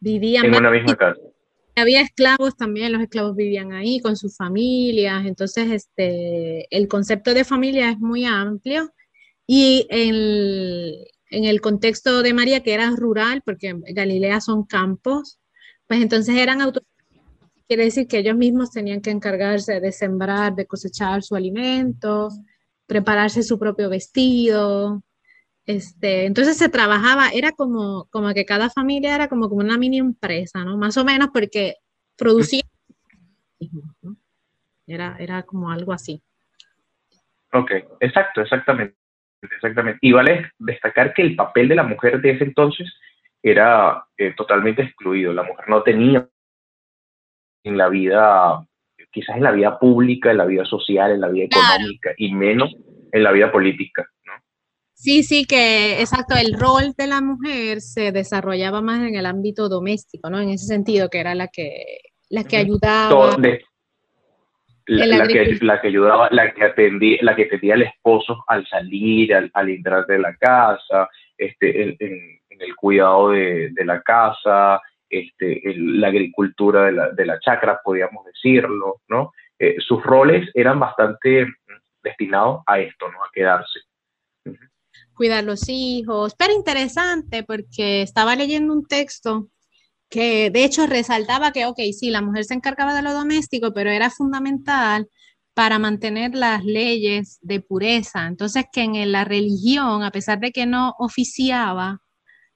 Vivían 0.01 0.45
en 0.45 0.57
una 0.57 0.71
misma 0.71 0.97
casa. 0.97 1.21
Había 1.77 2.03
esclavos 2.03 2.57
también, 2.57 2.93
los 2.93 3.01
esclavos 3.01 3.35
vivían 3.35 3.73
ahí 3.73 4.01
con 4.01 4.17
sus 4.17 4.37
familias, 4.37 5.25
entonces 5.25 5.71
este, 5.73 6.67
el 6.77 6.89
concepto 6.89 7.33
de 7.33 7.45
familia 7.45 7.89
es 7.91 7.99
muy 7.99 8.27
amplio. 8.27 8.93
Y 9.47 9.87
en 9.89 10.15
el, 10.15 11.07
en 11.37 11.45
el 11.45 11.61
contexto 11.61 12.23
de 12.23 12.35
María, 12.35 12.63
que 12.63 12.75
era 12.75 12.91
rural, 12.91 13.43
porque 13.45 13.75
Galilea 13.77 14.41
son 14.41 14.65
campos, 14.65 15.39
pues 15.87 16.01
entonces 16.01 16.37
eran 16.37 16.61
autos 16.61 16.83
quiere 17.67 17.85
decir 17.85 18.07
que 18.07 18.19
ellos 18.19 18.37
mismos 18.37 18.73
tenían 18.73 19.01
que 19.01 19.11
encargarse 19.11 19.81
de 19.81 19.91
sembrar, 19.91 20.55
de 20.55 20.67
cosechar 20.67 21.23
su 21.23 21.35
alimento, 21.35 22.29
prepararse 22.87 23.43
su 23.43 23.59
propio 23.59 23.89
vestido, 23.89 25.03
este, 25.67 26.27
entonces 26.27 26.59
se 26.59 26.69
trabajaba, 26.69 27.31
era 27.31 27.53
como, 27.53 28.07
como 28.11 28.35
que 28.35 28.45
cada 28.45 28.69
familia 28.69 29.15
era 29.15 29.29
como, 29.29 29.49
como 29.49 29.63
una 29.63 29.79
mini 29.79 29.99
empresa, 29.99 30.63
¿no? 30.63 30.77
Más 30.77 30.97
o 30.99 31.05
menos 31.05 31.31
porque 31.33 31.77
producía. 32.17 32.63
Era, 34.87 35.17
era 35.19 35.43
como 35.45 35.71
algo 35.71 35.93
así. 35.93 36.23
Ok, 37.53 37.71
exacto, 38.01 38.43
exactamente. 38.43 38.97
Exactamente. 39.53 39.99
Y 40.03 40.13
vale 40.13 40.51
destacar 40.59 41.15
que 41.15 41.23
el 41.23 41.37
papel 41.37 41.69
de 41.69 41.75
la 41.75 41.83
mujer 41.83 42.21
de 42.21 42.31
ese 42.31 42.45
entonces 42.45 42.93
era 43.43 44.05
eh, 44.17 44.33
totalmente 44.37 44.83
excluido. 44.83 45.33
La 45.33 45.43
mujer 45.43 45.69
no 45.69 45.83
tenía 45.83 46.29
en 47.65 47.79
la 47.79 47.89
vida, 47.89 48.67
quizás 49.11 49.37
en 49.37 49.43
la 49.43 49.53
vida 49.53 49.79
pública, 49.79 50.31
en 50.31 50.39
la 50.39 50.47
vida 50.47 50.65
social, 50.65 51.13
en 51.13 51.21
la 51.21 51.29
vida 51.29 51.45
económica 51.45 52.13
y 52.17 52.33
menos 52.33 52.75
en 53.13 53.23
la 53.23 53.33
vida 53.33 53.53
política. 53.53 54.09
Sí, 54.95 55.23
sí, 55.23 55.45
que 55.45 56.01
exacto, 56.01 56.35
el 56.37 56.59
rol 56.59 56.95
de 56.97 57.07
la 57.07 57.21
mujer 57.21 57.81
se 57.81 58.13
desarrollaba 58.13 58.81
más 58.81 59.07
en 59.07 59.17
el 59.17 59.27
ámbito 59.27 59.69
doméstico, 59.69 60.31
¿no? 60.31 60.41
En 60.41 60.51
ese 60.51 60.67
sentido, 60.67 61.11
que 61.11 61.19
era 61.19 61.35
la 61.35 61.49
que, 61.49 61.99
la 62.31 62.45
que 62.45 62.57
ayudaba. 62.57 63.37
La, 64.87 65.27
que, 65.27 65.59
la, 65.63 65.81
que, 65.81 65.89
ayudaba, 65.89 66.29
la 66.31 66.53
que 66.53 66.65
atendía, 66.65 67.19
la 67.23 67.35
que 67.35 67.45
atendía 67.45 67.75
al 67.75 67.83
esposo 67.83 68.45
al 68.49 68.67
salir, 68.67 69.35
al, 69.35 69.51
al 69.55 69.71
entrar 69.71 70.07
de 70.07 70.19
la 70.19 70.35
casa, 70.37 71.09
este, 71.37 71.83
en, 71.83 71.97
en, 71.99 72.41
el 72.61 72.77
cuidado 72.77 73.31
de, 73.31 73.71
de, 73.73 73.85
la 73.85 74.01
casa, 74.03 74.81
este, 75.09 75.61
la 75.77 76.09
agricultura 76.09 76.85
de 76.85 76.93
la, 76.93 77.11
de 77.11 77.27
la 77.27 77.41
chacra, 77.41 77.81
podríamos 77.83 78.25
decirlo, 78.27 79.01
¿no? 79.09 79.33
Eh, 79.59 79.77
sus 79.79 80.03
roles 80.03 80.49
eran 80.55 80.79
bastante 80.79 81.47
destinados 82.03 82.63
a 82.67 82.79
esto, 82.79 83.11
¿no? 83.11 83.19
A 83.25 83.31
quedarse 83.33 83.81
cuidar 85.15 85.45
los 85.45 85.69
hijos, 85.69 86.35
pero 86.37 86.53
interesante 86.53 87.45
porque 87.45 88.03
estaba 88.03 88.37
leyendo 88.37 88.73
un 88.73 88.87
texto 88.87 89.49
que 90.15 90.49
de 90.51 90.65
hecho 90.65 90.87
resaltaba 90.87 91.51
que, 91.51 91.67
ok, 91.67 91.81
sí, 91.93 92.09
la 92.11 92.23
mujer 92.23 92.45
se 92.45 92.55
encargaba 92.55 92.95
de 92.95 93.03
lo 93.03 93.13
doméstico, 93.13 93.73
pero 93.75 93.91
era 93.91 94.11
fundamental 94.11 95.09
para 95.55 95.81
mantener 95.81 96.37
las 96.37 96.65
leyes 96.65 97.39
de 97.43 97.61
pureza. 97.61 98.29
Entonces, 98.29 98.67
que 98.73 98.83
en 98.83 99.11
la 99.11 99.25
religión, 99.25 100.05
a 100.05 100.13
pesar 100.13 100.39
de 100.39 100.53
que 100.53 100.67
no 100.67 100.95
oficiaba 101.01 101.99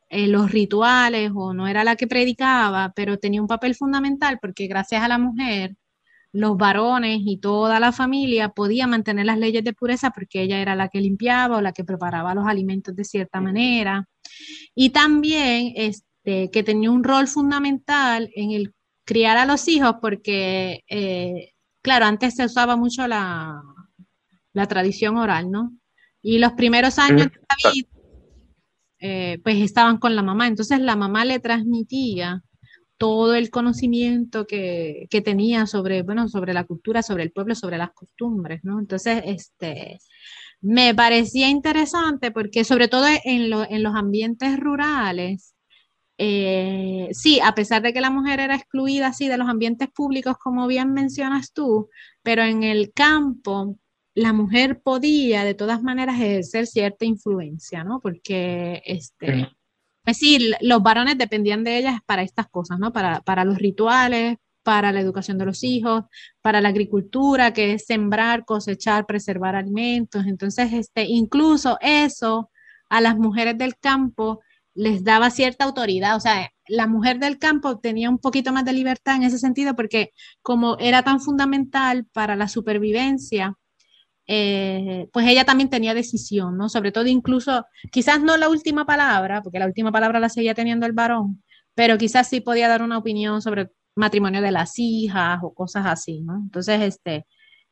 eh, 0.08 0.28
los 0.28 0.52
rituales 0.52 1.32
o 1.34 1.52
no 1.52 1.66
era 1.66 1.82
la 1.82 1.96
que 1.96 2.06
predicaba, 2.06 2.92
pero 2.94 3.18
tenía 3.18 3.42
un 3.42 3.48
papel 3.48 3.74
fundamental 3.74 4.38
porque 4.40 4.68
gracias 4.68 5.02
a 5.02 5.08
la 5.08 5.18
mujer 5.18 5.74
los 6.32 6.56
varones 6.56 7.20
y 7.24 7.38
toda 7.40 7.80
la 7.80 7.90
familia 7.90 8.50
podía 8.50 8.86
mantener 8.86 9.26
las 9.26 9.38
leyes 9.38 9.64
de 9.64 9.72
pureza 9.72 10.10
porque 10.10 10.42
ella 10.42 10.60
era 10.60 10.76
la 10.76 10.88
que 10.88 11.00
limpiaba 11.00 11.56
o 11.56 11.60
la 11.60 11.72
que 11.72 11.84
preparaba 11.84 12.34
los 12.34 12.46
alimentos 12.46 12.94
de 12.94 13.04
cierta 13.04 13.40
manera. 13.40 14.06
Y 14.74 14.90
también 14.90 15.72
este, 16.28 16.50
que 16.50 16.62
tenía 16.62 16.90
un 16.90 17.04
rol 17.04 17.26
fundamental 17.26 18.30
en 18.34 18.50
el 18.52 18.74
criar 19.04 19.38
a 19.38 19.46
los 19.46 19.66
hijos 19.68 19.96
porque, 20.00 20.84
eh, 20.88 21.52
claro, 21.82 22.04
antes 22.04 22.34
se 22.34 22.44
usaba 22.44 22.76
mucho 22.76 23.06
la, 23.08 23.62
la, 24.52 24.66
tradición 24.66 25.16
oral, 25.16 25.50
¿no? 25.50 25.72
Y 26.20 26.38
los 26.38 26.52
primeros 26.52 26.98
años 26.98 27.28
de 27.28 27.32
la 27.32 27.70
vida, 27.72 27.88
eh, 29.00 29.40
pues 29.42 29.56
estaban 29.56 29.96
con 29.98 30.14
la 30.14 30.22
mamá, 30.22 30.46
entonces 30.46 30.80
la 30.80 30.96
mamá 30.96 31.24
le 31.24 31.38
transmitía 31.38 32.42
todo 32.98 33.34
el 33.34 33.48
conocimiento 33.48 34.46
que, 34.46 35.06
que, 35.08 35.22
tenía 35.22 35.66
sobre, 35.66 36.02
bueno, 36.02 36.28
sobre 36.28 36.52
la 36.52 36.64
cultura, 36.64 37.02
sobre 37.02 37.22
el 37.22 37.32
pueblo, 37.32 37.54
sobre 37.54 37.78
las 37.78 37.92
costumbres, 37.92 38.60
¿no? 38.64 38.78
Entonces, 38.80 39.22
este, 39.24 39.98
me 40.60 40.94
parecía 40.94 41.48
interesante 41.48 42.32
porque 42.32 42.64
sobre 42.64 42.88
todo 42.88 43.06
en, 43.24 43.52
en 43.52 43.82
los 43.82 43.94
ambientes 43.94 44.58
rurales, 44.58 45.54
eh, 46.18 47.08
sí, 47.12 47.40
a 47.40 47.54
pesar 47.54 47.80
de 47.80 47.92
que 47.92 48.00
la 48.00 48.10
mujer 48.10 48.40
era 48.40 48.56
excluida 48.56 49.08
así 49.08 49.28
de 49.28 49.38
los 49.38 49.48
ambientes 49.48 49.88
públicos, 49.88 50.36
como 50.36 50.66
bien 50.66 50.92
mencionas 50.92 51.52
tú, 51.52 51.88
pero 52.22 52.42
en 52.42 52.64
el 52.64 52.92
campo 52.92 53.78
la 54.14 54.32
mujer 54.32 54.80
podía 54.82 55.44
de 55.44 55.54
todas 55.54 55.80
maneras 55.80 56.16
ejercer 56.16 56.66
cierta 56.66 57.04
influencia, 57.04 57.84
¿no? 57.84 58.00
Porque 58.00 58.82
este, 58.84 59.48
pues 60.02 60.16
sí, 60.16 60.52
los 60.60 60.82
varones 60.82 61.18
dependían 61.18 61.62
de 61.62 61.78
ellas 61.78 62.00
para 62.04 62.22
estas 62.22 62.48
cosas, 62.48 62.80
¿no? 62.80 62.92
Para, 62.92 63.20
para 63.20 63.44
los 63.44 63.58
rituales, 63.58 64.38
para 64.64 64.90
la 64.90 65.00
educación 65.00 65.38
de 65.38 65.46
los 65.46 65.62
hijos, 65.62 66.04
para 66.42 66.60
la 66.60 66.70
agricultura, 66.70 67.52
que 67.52 67.74
es 67.74 67.86
sembrar, 67.86 68.44
cosechar, 68.44 69.06
preservar 69.06 69.54
alimentos. 69.54 70.26
Entonces, 70.26 70.72
este, 70.72 71.04
incluso 71.04 71.78
eso 71.80 72.50
a 72.90 73.00
las 73.00 73.16
mujeres 73.16 73.56
del 73.56 73.78
campo 73.78 74.40
les 74.74 75.04
daba 75.04 75.30
cierta 75.30 75.64
autoridad. 75.64 76.16
O 76.16 76.20
sea, 76.20 76.50
la 76.68 76.86
mujer 76.86 77.18
del 77.18 77.38
campo 77.38 77.78
tenía 77.78 78.10
un 78.10 78.18
poquito 78.18 78.52
más 78.52 78.64
de 78.64 78.72
libertad 78.72 79.16
en 79.16 79.24
ese 79.24 79.38
sentido 79.38 79.74
porque 79.74 80.12
como 80.42 80.76
era 80.78 81.02
tan 81.02 81.20
fundamental 81.20 82.06
para 82.12 82.36
la 82.36 82.48
supervivencia, 82.48 83.54
eh, 84.26 85.08
pues 85.12 85.26
ella 85.26 85.44
también 85.44 85.70
tenía 85.70 85.94
decisión, 85.94 86.56
¿no? 86.58 86.68
Sobre 86.68 86.92
todo 86.92 87.06
incluso, 87.06 87.64
quizás 87.90 88.20
no 88.20 88.36
la 88.36 88.50
última 88.50 88.84
palabra, 88.84 89.42
porque 89.42 89.58
la 89.58 89.66
última 89.66 89.90
palabra 89.90 90.20
la 90.20 90.28
seguía 90.28 90.54
teniendo 90.54 90.86
el 90.86 90.92
varón, 90.92 91.42
pero 91.74 91.96
quizás 91.96 92.28
sí 92.28 92.40
podía 92.40 92.68
dar 92.68 92.82
una 92.82 92.98
opinión 92.98 93.40
sobre 93.40 93.70
matrimonio 93.96 94.42
de 94.42 94.52
las 94.52 94.78
hijas 94.78 95.40
o 95.42 95.54
cosas 95.54 95.86
así, 95.86 96.20
¿no? 96.20 96.36
Entonces, 96.36 96.80
este, 96.82 97.26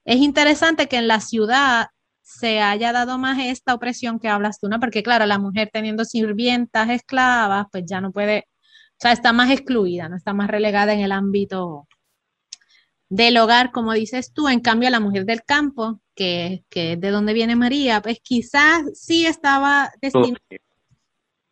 es 0.05 0.17
interesante 0.17 0.88
que 0.88 0.97
en 0.97 1.09
la 1.09 1.21
ciudad 1.21 1.88
se 2.26 2.61
haya 2.61 2.92
dado 2.92 3.18
más 3.18 3.38
esta 3.38 3.75
opresión 3.75 4.18
que 4.18 4.28
hablas 4.28 4.59
tú, 4.59 4.68
¿no? 4.68 4.80
Porque 4.80 5.02
claro, 5.02 5.26
la 5.26 5.38
mujer 5.38 5.71
teniendo 5.73 6.04
sirvientas, 6.04 6.90
esclavas, 6.90 7.66
pues 7.71 7.85
ya 7.87 8.00
no 8.00 8.11
puede, 8.12 8.49
o 8.92 8.97
sea, 8.99 9.12
está 9.12 9.33
más 9.33 9.50
excluida, 9.50 10.09
no 10.09 10.16
está 10.16 10.35
más 10.35 10.49
relegada 10.49 10.92
en 10.92 11.00
el 11.00 11.12
ámbito 11.12 11.87
del 13.09 13.37
hogar, 13.38 13.71
como 13.73 13.92
dices 13.92 14.33
tú. 14.33 14.49
En 14.49 14.61
cambio, 14.61 14.90
la 14.90 15.00
mujer 15.00 15.25
del 15.25 15.42
campo, 15.45 16.00
que, 16.16 16.64
que 16.68 16.95
es 16.95 17.00
de 17.00 17.11
donde 17.11 17.33
viene 17.33 17.54
María, 17.56 18.02
pues 18.02 18.18
quizás 18.23 18.83
sí 18.95 19.26
estaba 19.26 19.92
destinada 20.02 20.37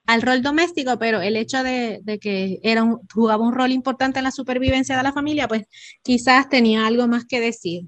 al 0.06 0.22
rol 0.22 0.42
doméstico, 0.42 0.98
pero 0.98 1.20
el 1.20 1.36
hecho 1.36 1.62
de, 1.62 2.02
que 2.20 2.58
era 2.62 2.84
jugaba 3.12 3.46
un 3.46 3.54
rol 3.54 3.72
importante 3.72 4.18
en 4.18 4.24
la 4.24 4.30
supervivencia 4.30 4.96
de 4.96 5.02
la 5.02 5.12
familia, 5.12 5.48
pues 5.48 5.64
quizás 6.02 6.48
tenía 6.48 6.86
algo 6.86 7.06
más 7.08 7.24
que 7.26 7.40
decir. 7.40 7.86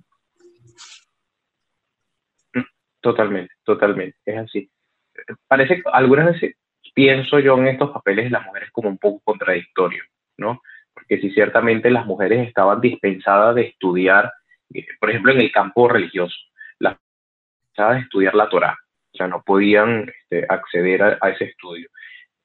Totalmente, 3.06 3.54
totalmente, 3.62 4.18
es 4.26 4.36
así. 4.36 4.68
Parece 5.46 5.76
que 5.76 5.82
algunas 5.92 6.32
veces 6.32 6.56
pienso 6.92 7.38
yo 7.38 7.56
en 7.56 7.68
estos 7.68 7.92
papeles 7.92 8.24
de 8.24 8.30
las 8.32 8.44
mujeres 8.44 8.68
como 8.72 8.88
un 8.88 8.98
poco 8.98 9.20
contradictorio, 9.22 10.02
¿no? 10.36 10.60
Porque 10.92 11.20
si 11.20 11.30
ciertamente 11.30 11.88
las 11.88 12.04
mujeres 12.04 12.48
estaban 12.48 12.80
dispensadas 12.80 13.54
de 13.54 13.68
estudiar, 13.68 14.32
eh, 14.74 14.84
por 14.98 15.10
ejemplo, 15.10 15.30
en 15.30 15.40
el 15.40 15.52
campo 15.52 15.88
religioso, 15.88 16.34
las 16.80 16.96
de 17.76 18.00
estudiar 18.00 18.34
la 18.34 18.48
Torah, 18.48 18.76
o 19.12 19.16
sea, 19.16 19.28
no 19.28 19.40
podían 19.44 20.08
este, 20.08 20.44
acceder 20.48 21.18
a, 21.20 21.30
ese 21.30 21.44
estudio, 21.44 21.88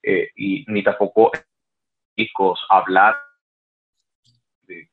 eh, 0.03 0.29
y 0.35 0.63
ni 0.67 0.83
tampoco 0.83 1.31
hablar 2.69 3.15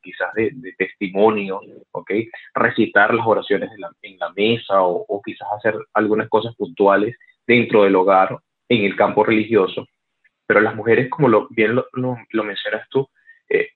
quizás 0.00 0.32
de, 0.34 0.52
testimonio, 0.76 1.60
¿ok? 1.92 2.10
Recitar 2.54 3.14
las 3.14 3.26
oraciones 3.26 3.70
en 4.02 4.18
la, 4.18 4.32
mesa 4.36 4.82
o, 4.82 5.20
quizás 5.24 5.48
hacer 5.56 5.74
algunas 5.94 6.28
cosas 6.28 6.54
puntuales 6.56 7.16
dentro 7.46 7.84
del 7.84 7.96
hogar, 7.96 8.38
en 8.68 8.84
el 8.84 8.96
campo 8.96 9.24
religioso. 9.24 9.86
Pero 10.46 10.60
las 10.60 10.74
mujeres, 10.74 11.08
como 11.10 11.48
bien 11.50 11.74
lo, 11.74 12.44
mencionas 12.44 12.88
tú, 12.90 13.08
eh, 13.48 13.70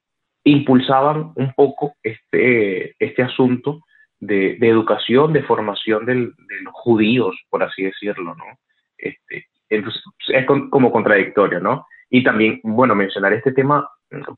impulsaban 0.45 1.33
un 1.37 1.53
poco 1.55 1.95
este, 2.03 2.95
este 2.99 3.23
asunto 3.23 3.81
de, 4.21 4.57
de 4.57 4.69
educación, 4.69 5.33
de 5.33 5.43
formación 5.43 6.07
del, 6.07 6.35
de 6.37 6.61
los 6.63 6.75
judíos, 6.75 7.37
por 7.51 7.63
así 7.63 7.83
decirlo, 7.83 8.35
¿no? 8.35 8.45
Este, 8.97 9.47
entonces, 9.69 10.03
es 10.29 10.47
como 10.47 10.93
contradictorio, 10.93 11.61
¿no? 11.61 11.87
Y 12.11 12.23
también, 12.23 12.61
bueno, 12.63 12.95
mencionar 12.95 13.33
este 13.33 13.53
tema 13.53 13.89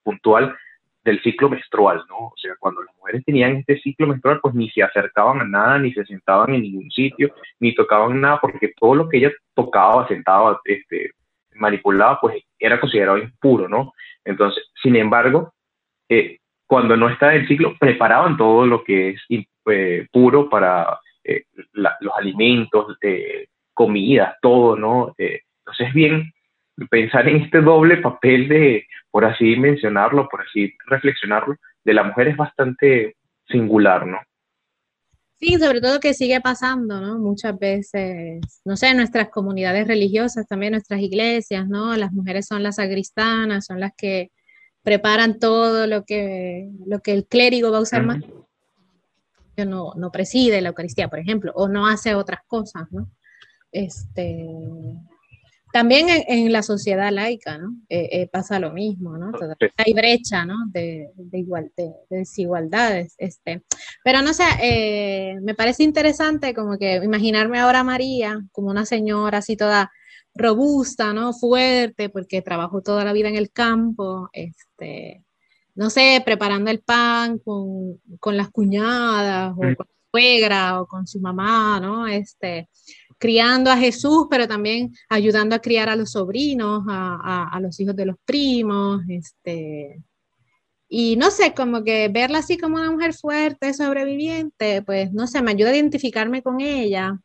puntual 0.04 0.56
del 1.04 1.22
ciclo 1.22 1.50
menstrual, 1.50 2.02
¿no? 2.08 2.16
O 2.28 2.34
sea, 2.36 2.54
cuando 2.58 2.82
las 2.82 2.96
mujeres 2.96 3.22
tenían 3.24 3.56
este 3.56 3.78
ciclo 3.80 4.06
menstrual, 4.06 4.40
pues 4.40 4.54
ni 4.54 4.70
se 4.70 4.82
acercaban 4.82 5.40
a 5.40 5.44
nada, 5.44 5.78
ni 5.78 5.92
se 5.92 6.04
sentaban 6.06 6.54
en 6.54 6.62
ningún 6.62 6.90
sitio, 6.90 7.34
ni 7.60 7.74
tocaban 7.74 8.20
nada, 8.20 8.40
porque 8.40 8.72
todo 8.78 8.94
lo 8.94 9.08
que 9.08 9.18
ella 9.18 9.32
tocaba, 9.54 10.08
sentaba, 10.08 10.60
este, 10.64 11.10
manipulaba, 11.54 12.18
pues 12.20 12.42
era 12.58 12.80
considerado 12.80 13.18
impuro, 13.18 13.68
¿no? 13.68 13.92
Entonces, 14.24 14.64
sin 14.82 14.96
embargo, 14.96 15.52
eh, 16.08 16.38
cuando 16.66 16.96
no 16.96 17.10
está 17.10 17.34
el 17.34 17.46
ciclo, 17.46 17.76
preparaban 17.78 18.36
todo 18.38 18.66
lo 18.66 18.82
que 18.82 19.10
es 19.10 19.20
eh, 19.66 20.06
puro 20.10 20.48
para 20.48 20.98
eh, 21.22 21.44
los 21.72 22.14
alimentos, 22.16 22.96
comidas, 23.74 24.36
todo, 24.40 24.76
¿no? 24.76 25.14
entonces, 25.18 25.92
bien, 25.92 26.32
pensar 26.90 27.28
en 27.28 27.42
este 27.42 27.60
doble 27.60 27.98
papel 27.98 28.48
de, 28.48 28.86
por 29.10 29.24
así 29.24 29.56
mencionarlo, 29.56 30.28
por 30.28 30.42
así 30.42 30.72
reflexionarlo, 30.86 31.56
de 31.84 31.94
la 31.94 32.02
mujer 32.02 32.28
es 32.28 32.36
bastante 32.36 33.16
singular, 33.48 34.06
¿no? 34.06 34.18
Sí, 35.34 35.58
sobre 35.58 35.80
todo 35.80 36.00
que 36.00 36.14
sigue 36.14 36.40
pasando, 36.40 37.00
¿no? 37.00 37.18
Muchas 37.18 37.58
veces, 37.58 38.40
no 38.64 38.76
sé, 38.76 38.94
nuestras 38.94 39.28
comunidades 39.28 39.86
religiosas, 39.86 40.46
también 40.46 40.72
nuestras 40.72 41.00
iglesias, 41.00 41.68
¿no? 41.68 41.96
Las 41.96 42.12
mujeres 42.12 42.46
son 42.46 42.62
las 42.62 42.76
sacristanas, 42.76 43.66
son 43.66 43.80
las 43.80 43.92
que 43.96 44.30
preparan 44.82 45.38
todo 45.38 45.86
lo 45.86 46.04
que, 46.04 46.70
lo 46.86 47.00
que 47.00 47.12
el 47.12 47.26
clérigo 47.26 47.72
va 47.72 47.78
a 47.78 47.82
usar 47.82 48.04
más. 48.04 48.22
No, 49.56 49.92
no 49.96 50.10
preside 50.10 50.60
la 50.60 50.70
Eucaristía, 50.70 51.08
por 51.08 51.18
ejemplo, 51.18 51.52
o 51.54 51.68
no 51.68 51.86
hace 51.86 52.14
otras 52.14 52.40
cosas, 52.46 52.90
¿no? 52.90 53.08
Este, 53.70 54.46
también 55.74 56.06
en, 56.08 56.52
la 56.52 56.62
sociedad 56.62 57.10
laica, 57.10 57.58
¿no? 57.58 57.74
Eh, 57.88 58.08
eh, 58.12 58.28
pasa 58.28 58.60
lo 58.60 58.70
mismo, 58.70 59.18
¿no? 59.18 59.32
Hay 59.76 59.92
brecha, 59.92 60.46
¿no? 60.46 60.54
De, 60.68 61.10
igual, 61.32 61.72
de, 61.76 61.90
desigualdades. 62.10 63.16
Este. 63.18 63.64
Pero 64.04 64.22
no 64.22 64.32
sé, 64.34 64.44
eh, 64.62 65.34
me 65.42 65.56
parece 65.56 65.82
interesante 65.82 66.54
como 66.54 66.78
que 66.78 67.00
imaginarme 67.02 67.58
ahora 67.58 67.80
a 67.80 67.84
María 67.84 68.38
como 68.52 68.70
una 68.70 68.86
señora 68.86 69.38
así 69.38 69.56
toda 69.56 69.90
robusta, 70.32 71.12
¿no? 71.12 71.32
Fuerte, 71.32 72.08
porque 72.08 72.40
trabajó 72.40 72.80
toda 72.80 73.04
la 73.04 73.12
vida 73.12 73.28
en 73.28 73.36
el 73.36 73.50
campo, 73.50 74.30
este, 74.32 75.24
no 75.74 75.90
sé, 75.90 76.22
preparando 76.24 76.70
el 76.70 76.82
pan 76.82 77.40
con, 77.40 78.36
las 78.36 78.48
cuñadas, 78.50 79.54
o 79.56 79.64
mm. 79.64 79.74
con 79.74 79.86
su 79.88 79.94
suegra, 80.12 80.80
o 80.80 80.86
con 80.86 81.08
su 81.08 81.18
mamá, 81.18 81.80
¿no? 81.80 82.06
Este, 82.06 82.68
criando 83.24 83.70
a 83.70 83.78
Jesús, 83.78 84.26
pero 84.28 84.46
también 84.46 84.92
ayudando 85.08 85.56
a 85.56 85.58
criar 85.58 85.88
a 85.88 85.96
los 85.96 86.10
sobrinos, 86.10 86.84
a, 86.86 87.58
los 87.62 87.80
hijos 87.80 87.96
de 87.96 88.04
los 88.04 88.16
primos, 88.22 89.00
este, 89.08 90.02
y 90.90 91.16
no 91.16 91.30
sé, 91.30 91.54
como 91.54 91.82
que 91.82 92.08
verla 92.08 92.40
así 92.40 92.58
como 92.58 92.76
una 92.76 92.90
mujer 92.90 93.14
fuerte, 93.14 93.72
sobreviviente, 93.72 94.82
pues 94.82 95.10
no 95.14 95.26
sé, 95.26 95.40
me 95.40 95.52
ayuda 95.52 95.70
a 95.70 95.74
identificarme 95.74 96.42
con 96.42 96.60
ella. 96.60 97.18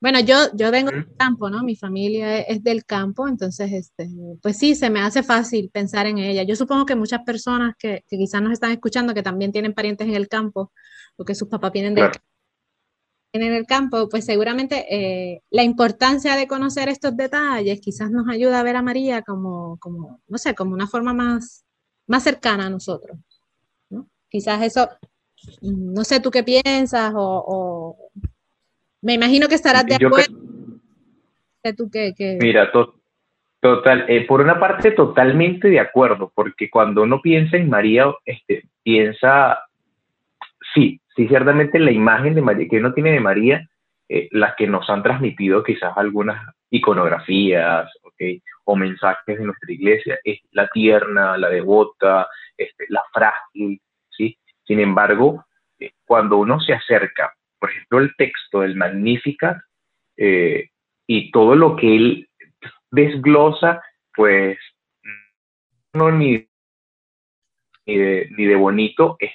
Bueno, 0.00 0.20
yo, 0.20 0.36
yo 0.54 0.70
vengo 0.70 0.92
del 0.92 1.12
campo, 1.16 1.50
¿no? 1.50 1.64
Mi 1.64 1.74
familia 1.74 2.38
es 2.38 2.62
del 2.62 2.84
campo, 2.84 3.26
entonces, 3.26 3.72
este, 3.72 4.08
pues 4.40 4.56
sí, 4.56 4.76
se 4.76 4.88
me 4.88 5.00
hace 5.00 5.24
fácil 5.24 5.68
pensar 5.72 6.06
en 6.06 6.18
ella. 6.18 6.44
Yo 6.44 6.54
supongo 6.54 6.86
que 6.86 6.94
muchas 6.94 7.24
personas 7.24 7.74
que, 7.76 8.04
quizás 8.08 8.40
nos 8.40 8.52
están 8.52 8.70
escuchando, 8.70 9.14
que 9.14 9.24
también 9.24 9.50
tienen 9.50 9.74
parientes 9.74 10.06
en 10.06 10.14
el 10.14 10.28
campo, 10.28 10.70
o 11.16 11.24
que 11.24 11.34
sus 11.34 11.48
papás 11.48 11.72
vienen 11.72 11.96
del 11.96 12.12
campo, 12.12 12.37
en 13.32 13.42
el 13.42 13.66
campo, 13.66 14.08
pues 14.08 14.24
seguramente 14.24 14.86
eh, 14.90 15.42
la 15.50 15.62
importancia 15.62 16.36
de 16.36 16.48
conocer 16.48 16.88
estos 16.88 17.16
detalles 17.16 17.80
quizás 17.80 18.10
nos 18.10 18.28
ayuda 18.28 18.60
a 18.60 18.62
ver 18.62 18.76
a 18.76 18.82
María 18.82 19.22
como, 19.22 19.78
como 19.78 20.20
no 20.28 20.38
sé, 20.38 20.54
como 20.54 20.72
una 20.72 20.86
forma 20.86 21.12
más, 21.12 21.64
más 22.06 22.24
cercana 22.24 22.66
a 22.66 22.70
nosotros. 22.70 23.18
Quizás 24.30 24.62
eso, 24.62 24.88
no 25.62 26.04
sé 26.04 26.20
tú 26.20 26.30
qué 26.30 26.42
piensas 26.42 27.12
o, 27.14 27.96
me 29.00 29.14
imagino 29.14 29.48
que 29.48 29.54
estarás 29.54 29.86
de 29.86 29.94
acuerdo. 29.94 30.36
tú 31.76 31.90
Mira, 32.40 32.70
total, 33.60 34.04
eh, 34.08 34.26
por 34.26 34.40
una 34.40 34.58
parte 34.58 34.90
totalmente 34.90 35.68
de 35.68 35.80
acuerdo, 35.80 36.32
porque 36.34 36.68
cuando 36.68 37.02
uno 37.02 37.20
piensa 37.22 37.56
en 37.56 37.68
María, 37.70 38.12
este, 38.24 38.64
piensa, 38.82 39.58
sí, 40.74 41.00
sí, 41.18 41.26
ciertamente 41.26 41.80
la 41.80 41.90
imagen 41.90 42.36
de 42.36 42.42
María, 42.42 42.68
que 42.70 42.78
uno 42.78 42.94
tiene 42.94 43.10
de 43.10 43.20
María, 43.20 43.68
eh, 44.08 44.28
las 44.30 44.54
que 44.54 44.68
nos 44.68 44.88
han 44.88 45.02
transmitido 45.02 45.64
quizás 45.64 45.92
algunas 45.96 46.54
iconografías 46.70 47.90
o 48.64 48.76
mensajes 48.76 49.38
de 49.38 49.44
nuestra 49.44 49.72
iglesia, 49.72 50.18
es 50.22 50.40
la 50.52 50.68
tierna, 50.68 51.36
la 51.36 51.48
devota, 51.48 52.28
este, 52.56 52.84
la 52.88 53.02
frágil, 53.12 53.80
¿sí? 54.10 54.38
Sin 54.64 54.78
embargo, 54.78 55.44
eh, 55.80 55.92
cuando 56.06 56.36
uno 56.36 56.60
se 56.60 56.72
acerca, 56.72 57.34
por 57.58 57.70
ejemplo, 57.70 57.98
el 57.98 58.14
texto 58.16 58.60
del 58.60 58.76
Magnificat 58.76 59.58
eh, 60.16 60.68
y 61.06 61.30
todo 61.32 61.56
lo 61.56 61.74
que 61.74 61.96
él 61.96 62.28
desglosa, 62.90 63.82
pues 64.14 64.58
no 65.94 66.12
ni, 66.12 66.48
ni, 67.86 67.96
de, 67.96 68.28
ni 68.36 68.44
de 68.44 68.56
bonito 68.56 69.16
es 69.18 69.32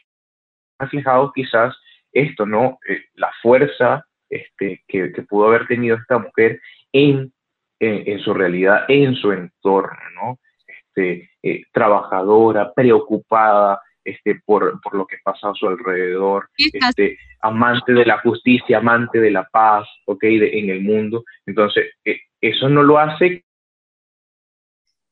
reflejado 0.79 1.31
quizás 1.33 1.75
esto, 2.11 2.45
¿no? 2.45 2.79
Eh, 2.87 3.03
la 3.15 3.31
fuerza 3.41 4.05
este, 4.29 4.83
que, 4.87 5.09
pudo 5.27 5.47
haber 5.47 5.67
tenido 5.67 5.97
esta 5.97 6.17
mujer 6.17 6.59
en, 6.91 7.33
en, 7.79 8.19
su 8.19 8.33
realidad, 8.33 8.85
en 8.87 9.15
su 9.15 9.31
entorno, 9.31 9.99
¿no? 10.15 10.39
Este, 10.67 11.29
eh, 11.41 11.63
trabajadora, 11.71 12.73
preocupada 12.73 13.81
este, 14.03 14.41
por, 14.45 14.79
por, 14.81 14.95
lo 14.95 15.05
que 15.05 15.17
pasa 15.23 15.49
a 15.49 15.53
su 15.53 15.67
alrededor, 15.67 16.49
este, 16.57 17.17
amante 17.41 17.93
de 17.93 18.05
la 18.05 18.19
justicia, 18.19 18.77
amante 18.77 19.19
de 19.19 19.31
la 19.31 19.43
paz, 19.45 19.87
¿ok? 20.05 20.23
en 20.23 20.69
el 20.69 20.81
mundo. 20.81 21.23
Entonces, 21.45 21.91
eh, 22.03 22.19
eso 22.41 22.69
no 22.69 22.83
lo 22.83 22.99
hace 22.99 23.45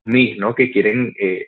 mis, 0.06 0.38
¿no? 0.38 0.56
Que 0.56 0.72
quieren 0.72 1.14
eh, 1.20 1.48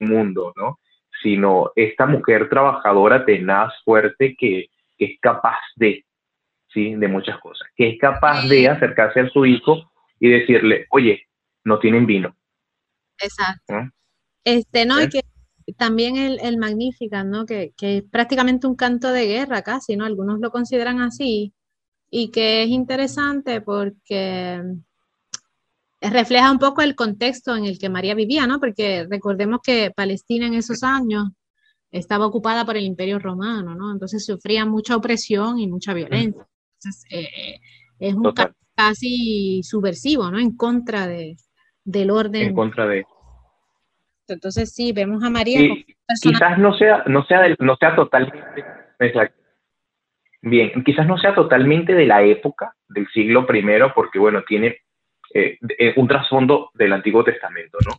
mundo, 0.00 0.52
¿no? 0.56 0.78
Sino 1.22 1.72
esta 1.76 2.06
mujer 2.06 2.48
trabajadora, 2.48 3.24
tenaz, 3.24 3.72
fuerte, 3.84 4.34
que, 4.38 4.68
es 4.98 5.18
capaz 5.20 5.58
de, 5.76 6.04
¿sí? 6.72 6.94
De 6.94 7.08
muchas 7.08 7.38
cosas, 7.40 7.68
que 7.76 7.90
es 7.90 7.98
capaz 7.98 8.46
de 8.46 8.68
acercarse 8.68 9.20
a 9.20 9.28
su 9.30 9.44
hijo 9.46 9.90
y 10.20 10.28
decirle, 10.28 10.86
oye, 10.90 11.26
no 11.64 11.78
tienen 11.78 12.06
vino. 12.06 12.36
Exacto. 13.18 13.74
Este, 14.44 14.86
no, 14.86 15.00
y 15.00 15.04
¿Eh? 15.04 15.08
que 15.08 15.22
también 15.76 16.16
el, 16.16 16.38
el 16.40 16.56
Magnificat, 16.56 17.26
¿no? 17.26 17.46
Que, 17.46 17.72
que, 17.76 17.98
es 17.98 18.02
prácticamente 18.04 18.66
un 18.66 18.76
canto 18.76 19.10
de 19.12 19.26
guerra 19.26 19.62
casi, 19.62 19.96
¿no? 19.96 20.04
Algunos 20.04 20.40
lo 20.40 20.50
consideran 20.50 21.00
así. 21.00 21.52
y 22.10 22.30
que 22.30 22.62
es 22.62 22.68
interesante 22.68 23.60
porque 23.60 24.62
refleja 26.10 26.50
un 26.50 26.58
poco 26.58 26.82
el 26.82 26.94
contexto 26.94 27.54
en 27.54 27.64
el 27.64 27.78
que 27.78 27.88
María 27.88 28.14
vivía, 28.14 28.46
¿no? 28.46 28.58
Porque 28.58 29.06
recordemos 29.08 29.60
que 29.62 29.92
Palestina 29.94 30.46
en 30.46 30.54
esos 30.54 30.82
años 30.82 31.28
estaba 31.90 32.26
ocupada 32.26 32.64
por 32.64 32.76
el 32.76 32.84
Imperio 32.84 33.18
Romano, 33.18 33.74
¿no? 33.74 33.92
Entonces 33.92 34.24
sufría 34.24 34.64
mucha 34.64 34.96
opresión 34.96 35.58
y 35.58 35.68
mucha 35.68 35.94
violencia. 35.94 36.46
Entonces, 36.78 37.04
eh, 37.10 37.60
es 37.98 38.14
un 38.14 38.32
caso 38.32 38.54
casi 38.74 39.62
subversivo, 39.62 40.30
¿no? 40.30 40.38
En 40.38 40.56
contra 40.56 41.06
de, 41.06 41.36
del 41.84 42.10
orden. 42.10 42.48
En 42.48 42.54
contra 42.54 42.86
de. 42.86 43.04
Entonces 44.28 44.72
sí, 44.74 44.92
vemos 44.92 45.22
a 45.22 45.30
María. 45.30 45.60
quizás 46.20 46.58
no 46.58 46.74
sea, 46.74 47.04
no 47.06 47.24
sea, 47.24 47.54
no 47.58 47.76
sea 47.76 47.94
totalmente. 47.94 48.64
Bien, 50.42 50.82
quizás 50.84 51.06
no 51.06 51.18
sea 51.18 51.34
totalmente 51.34 51.94
de 51.94 52.06
la 52.06 52.22
época 52.22 52.74
del 52.88 53.06
siglo 53.08 53.46
I, 53.52 53.62
porque 53.94 54.18
bueno, 54.18 54.42
tiene 54.46 54.78
eh, 55.34 55.58
eh, 55.78 55.94
un 55.96 56.08
trasfondo 56.08 56.70
del 56.74 56.92
Antiguo 56.92 57.24
Testamento, 57.24 57.78
¿no? 57.86 57.94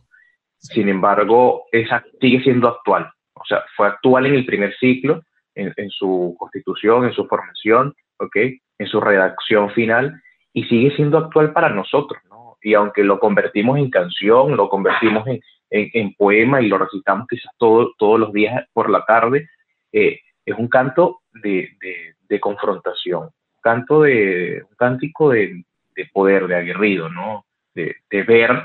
Sin 0.58 0.88
embargo, 0.88 1.64
esa 1.72 2.04
sigue 2.20 2.42
siendo 2.42 2.68
actual. 2.68 3.10
O 3.34 3.44
sea, 3.44 3.64
fue 3.76 3.88
actual 3.88 4.26
en 4.26 4.34
el 4.34 4.46
primer 4.46 4.74
ciclo, 4.76 5.22
en, 5.54 5.72
en 5.76 5.90
su 5.90 6.34
constitución, 6.38 7.04
en 7.04 7.12
su 7.12 7.26
formación, 7.26 7.94
¿ok? 8.18 8.36
En 8.78 8.86
su 8.86 9.00
redacción 9.00 9.70
final, 9.70 10.20
y 10.52 10.64
sigue 10.64 10.94
siendo 10.96 11.18
actual 11.18 11.52
para 11.52 11.68
nosotros, 11.68 12.22
¿no? 12.30 12.56
Y 12.62 12.74
aunque 12.74 13.02
lo 13.04 13.18
convertimos 13.18 13.78
en 13.78 13.90
canción, 13.90 14.56
lo 14.56 14.68
convertimos 14.68 15.26
en, 15.26 15.40
en, 15.70 16.14
poema 16.14 16.62
y 16.62 16.68
lo 16.68 16.78
recitamos 16.78 17.26
quizás 17.28 17.52
todo, 17.58 17.92
todos 17.98 18.18
los 18.18 18.32
días 18.32 18.64
por 18.72 18.88
la 18.88 19.04
tarde, 19.04 19.48
eh, 19.92 20.20
es 20.46 20.56
un 20.56 20.68
canto 20.68 21.20
de, 21.32 21.76
de, 21.80 22.14
de, 22.28 22.40
confrontación, 22.40 23.24
un 23.24 23.60
canto 23.60 24.02
de, 24.02 24.62
un 24.68 24.76
cántico 24.76 25.30
de, 25.30 25.64
de 25.94 26.06
poder, 26.12 26.46
de 26.46 26.56
aguerrido, 26.56 27.08
¿no? 27.08 27.46
De, 27.74 27.96
de 28.10 28.22
ver, 28.22 28.64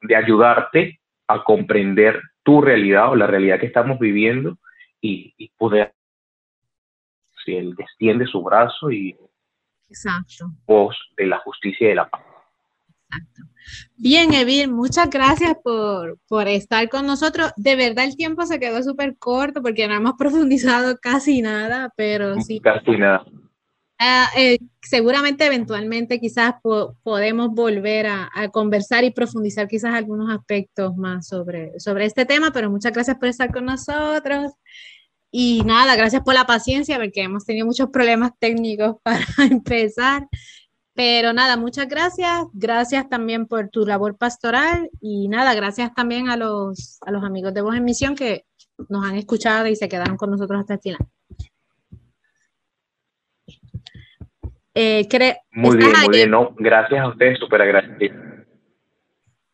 de 0.00 0.16
ayudarte 0.16 1.00
a 1.26 1.42
comprender 1.44 2.20
tu 2.42 2.60
realidad 2.60 3.10
o 3.10 3.16
la 3.16 3.26
realidad 3.26 3.60
que 3.60 3.66
estamos 3.66 3.98
viviendo 3.98 4.58
y, 5.00 5.34
y 5.36 5.50
poder, 5.56 5.94
si 7.44 7.56
él 7.56 7.74
extiende 7.78 8.26
su 8.26 8.42
brazo 8.42 8.90
y 8.90 9.16
Exacto. 9.88 10.46
voz 10.66 10.96
de 11.16 11.26
la 11.26 11.38
justicia 11.38 11.86
y 11.86 11.88
de 11.90 11.94
la 11.96 12.08
paz. 12.08 12.22
Exacto. 13.08 13.42
Bien, 13.96 14.32
Evil, 14.32 14.70
muchas 14.70 15.08
gracias 15.10 15.54
por, 15.62 16.18
por, 16.28 16.48
estar 16.48 16.88
con 16.88 17.06
nosotros. 17.06 17.52
De 17.56 17.76
verdad 17.76 18.04
el 18.04 18.16
tiempo 18.16 18.44
se 18.46 18.58
quedó 18.58 18.82
súper 18.82 19.16
corto 19.18 19.62
porque 19.62 19.86
no 19.86 19.94
hemos 19.94 20.14
profundizado 20.18 20.96
casi 21.00 21.42
nada, 21.42 21.92
pero 21.96 22.40
sí. 22.40 22.60
Casi 22.60 22.92
nada. 22.92 23.24
Uh, 24.02 24.26
eh, 24.36 24.58
seguramente 24.80 25.46
eventualmente 25.46 26.18
quizás 26.18 26.54
po 26.60 26.96
podemos 27.04 27.50
volver 27.50 28.08
a, 28.08 28.28
a, 28.34 28.48
conversar 28.48 29.04
y 29.04 29.12
profundizar 29.12 29.68
quizás 29.68 29.94
algunos 29.94 30.28
aspectos 30.34 30.96
más 30.96 31.28
sobre, 31.28 31.78
sobre 31.78 32.06
este 32.06 32.26
tema, 32.26 32.50
pero 32.52 32.68
muchas 32.68 32.92
gracias 32.92 33.16
por 33.16 33.28
estar 33.28 33.52
con 33.52 33.64
nosotros. 33.66 34.54
Y 35.30 35.62
nada, 35.64 35.94
gracias 35.94 36.22
por 36.22 36.34
la 36.34 36.46
paciencia 36.46 36.98
porque 36.98 37.22
hemos 37.22 37.44
tenido 37.44 37.64
muchos 37.64 37.90
problemas 37.90 38.32
técnicos 38.40 38.96
para 39.04 39.24
empezar. 39.48 40.26
Pero 40.94 41.32
nada, 41.32 41.56
muchas 41.56 41.86
gracias. 41.88 42.46
Gracias 42.54 43.08
también 43.08 43.46
por 43.46 43.68
tu 43.68 43.86
labor 43.86 44.16
pastoral 44.16 44.90
y 45.00 45.28
nada, 45.28 45.54
gracias 45.54 45.94
también 45.94 46.28
a 46.28 46.36
los, 46.36 46.98
a 47.02 47.12
los 47.12 47.22
amigos 47.22 47.54
de 47.54 47.62
Voz 47.62 47.76
en 47.76 47.84
Misión 47.84 48.16
que 48.16 48.46
nos 48.88 49.04
han 49.04 49.14
escuchado 49.16 49.68
y 49.68 49.76
se 49.76 49.88
quedaron 49.88 50.16
con 50.16 50.30
nosotros 50.30 50.60
hasta 50.60 50.74
el 50.74 50.80
final. 50.80 50.98
Eh, 54.74 55.06
muy 55.52 55.76
bien, 55.76 55.90
muy 55.90 56.16
bien. 56.16 56.30
No, 56.30 56.54
gracias 56.56 57.00
a 57.00 57.08
ustedes, 57.08 57.38
súper 57.38 57.62
agradecido. 57.62 58.32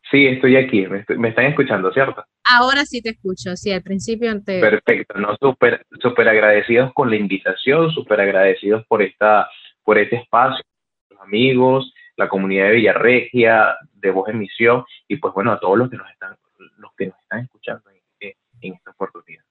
Sí, 0.09 0.25
estoy 0.25 0.55
aquí, 0.55 0.87
me, 0.87 0.99
estoy, 0.99 1.19
me, 1.19 1.29
están 1.29 1.45
escuchando, 1.45 1.91
¿cierto? 1.93 2.23
Ahora 2.43 2.83
sí 2.85 3.01
te 3.01 3.09
escucho, 3.09 3.55
sí, 3.55 3.71
al 3.71 3.83
principio 3.83 4.31
te... 4.43 4.59
Perfecto, 4.59 5.19
no, 5.19 5.35
súper 5.39 5.85
super 6.01 6.27
agradecidos 6.27 6.91
con 6.93 7.11
la 7.11 7.15
invitación, 7.15 7.91
súper 7.91 8.21
agradecidos 8.21 8.83
por, 8.87 9.03
esta, 9.03 9.47
por 9.83 9.99
este 9.99 10.15
espacio, 10.15 10.63
los 11.11 11.21
amigos, 11.21 11.93
la 12.15 12.27
comunidad 12.27 12.69
de 12.69 12.75
Villarregia, 12.75 13.75
de 13.93 14.11
Voz 14.11 14.29
en 14.29 14.39
Misión, 14.39 14.83
y 15.07 15.17
pues 15.17 15.31
bueno, 15.33 15.51
a 15.51 15.59
todos 15.59 15.77
los 15.77 15.91
que 15.91 15.97
nos 15.97 16.09
están, 16.09 16.35
los 16.77 16.91
que 16.97 17.07
nos 17.07 17.19
están 17.19 17.41
escuchando 17.41 17.83
en, 18.19 18.33
en 18.61 18.73
esta 18.73 18.91
oportunidad. 18.91 19.43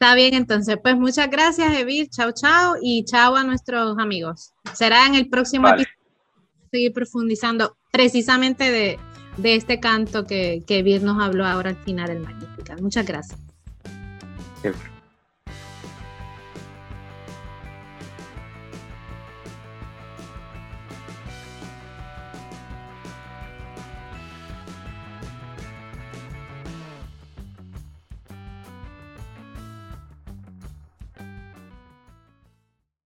Está 0.00 0.14
bien, 0.14 0.32
entonces, 0.32 0.78
pues 0.82 0.96
muchas 0.96 1.28
gracias, 1.28 1.74
Evil, 1.74 2.08
chao, 2.08 2.32
chao, 2.32 2.76
y 2.80 3.04
chao 3.04 3.36
a 3.36 3.44
nuestros 3.44 3.98
amigos. 3.98 4.54
Será 4.72 5.06
en 5.06 5.14
el 5.14 5.28
próximo 5.28 5.64
vale. 5.64 5.82
episodio 5.82 6.00
seguir 6.70 6.92
profundizando 6.94 7.76
precisamente 7.92 8.70
de 8.70 8.98
de 9.36 9.54
este 9.54 9.80
canto 9.80 10.26
que, 10.26 10.62
que 10.66 10.82
Vir 10.82 11.02
nos 11.02 11.22
habló 11.22 11.46
ahora 11.46 11.70
al 11.70 11.76
final 11.76 12.08
del 12.08 12.20
Magnificat. 12.20 12.80
Muchas 12.80 13.06
gracias. 13.06 13.38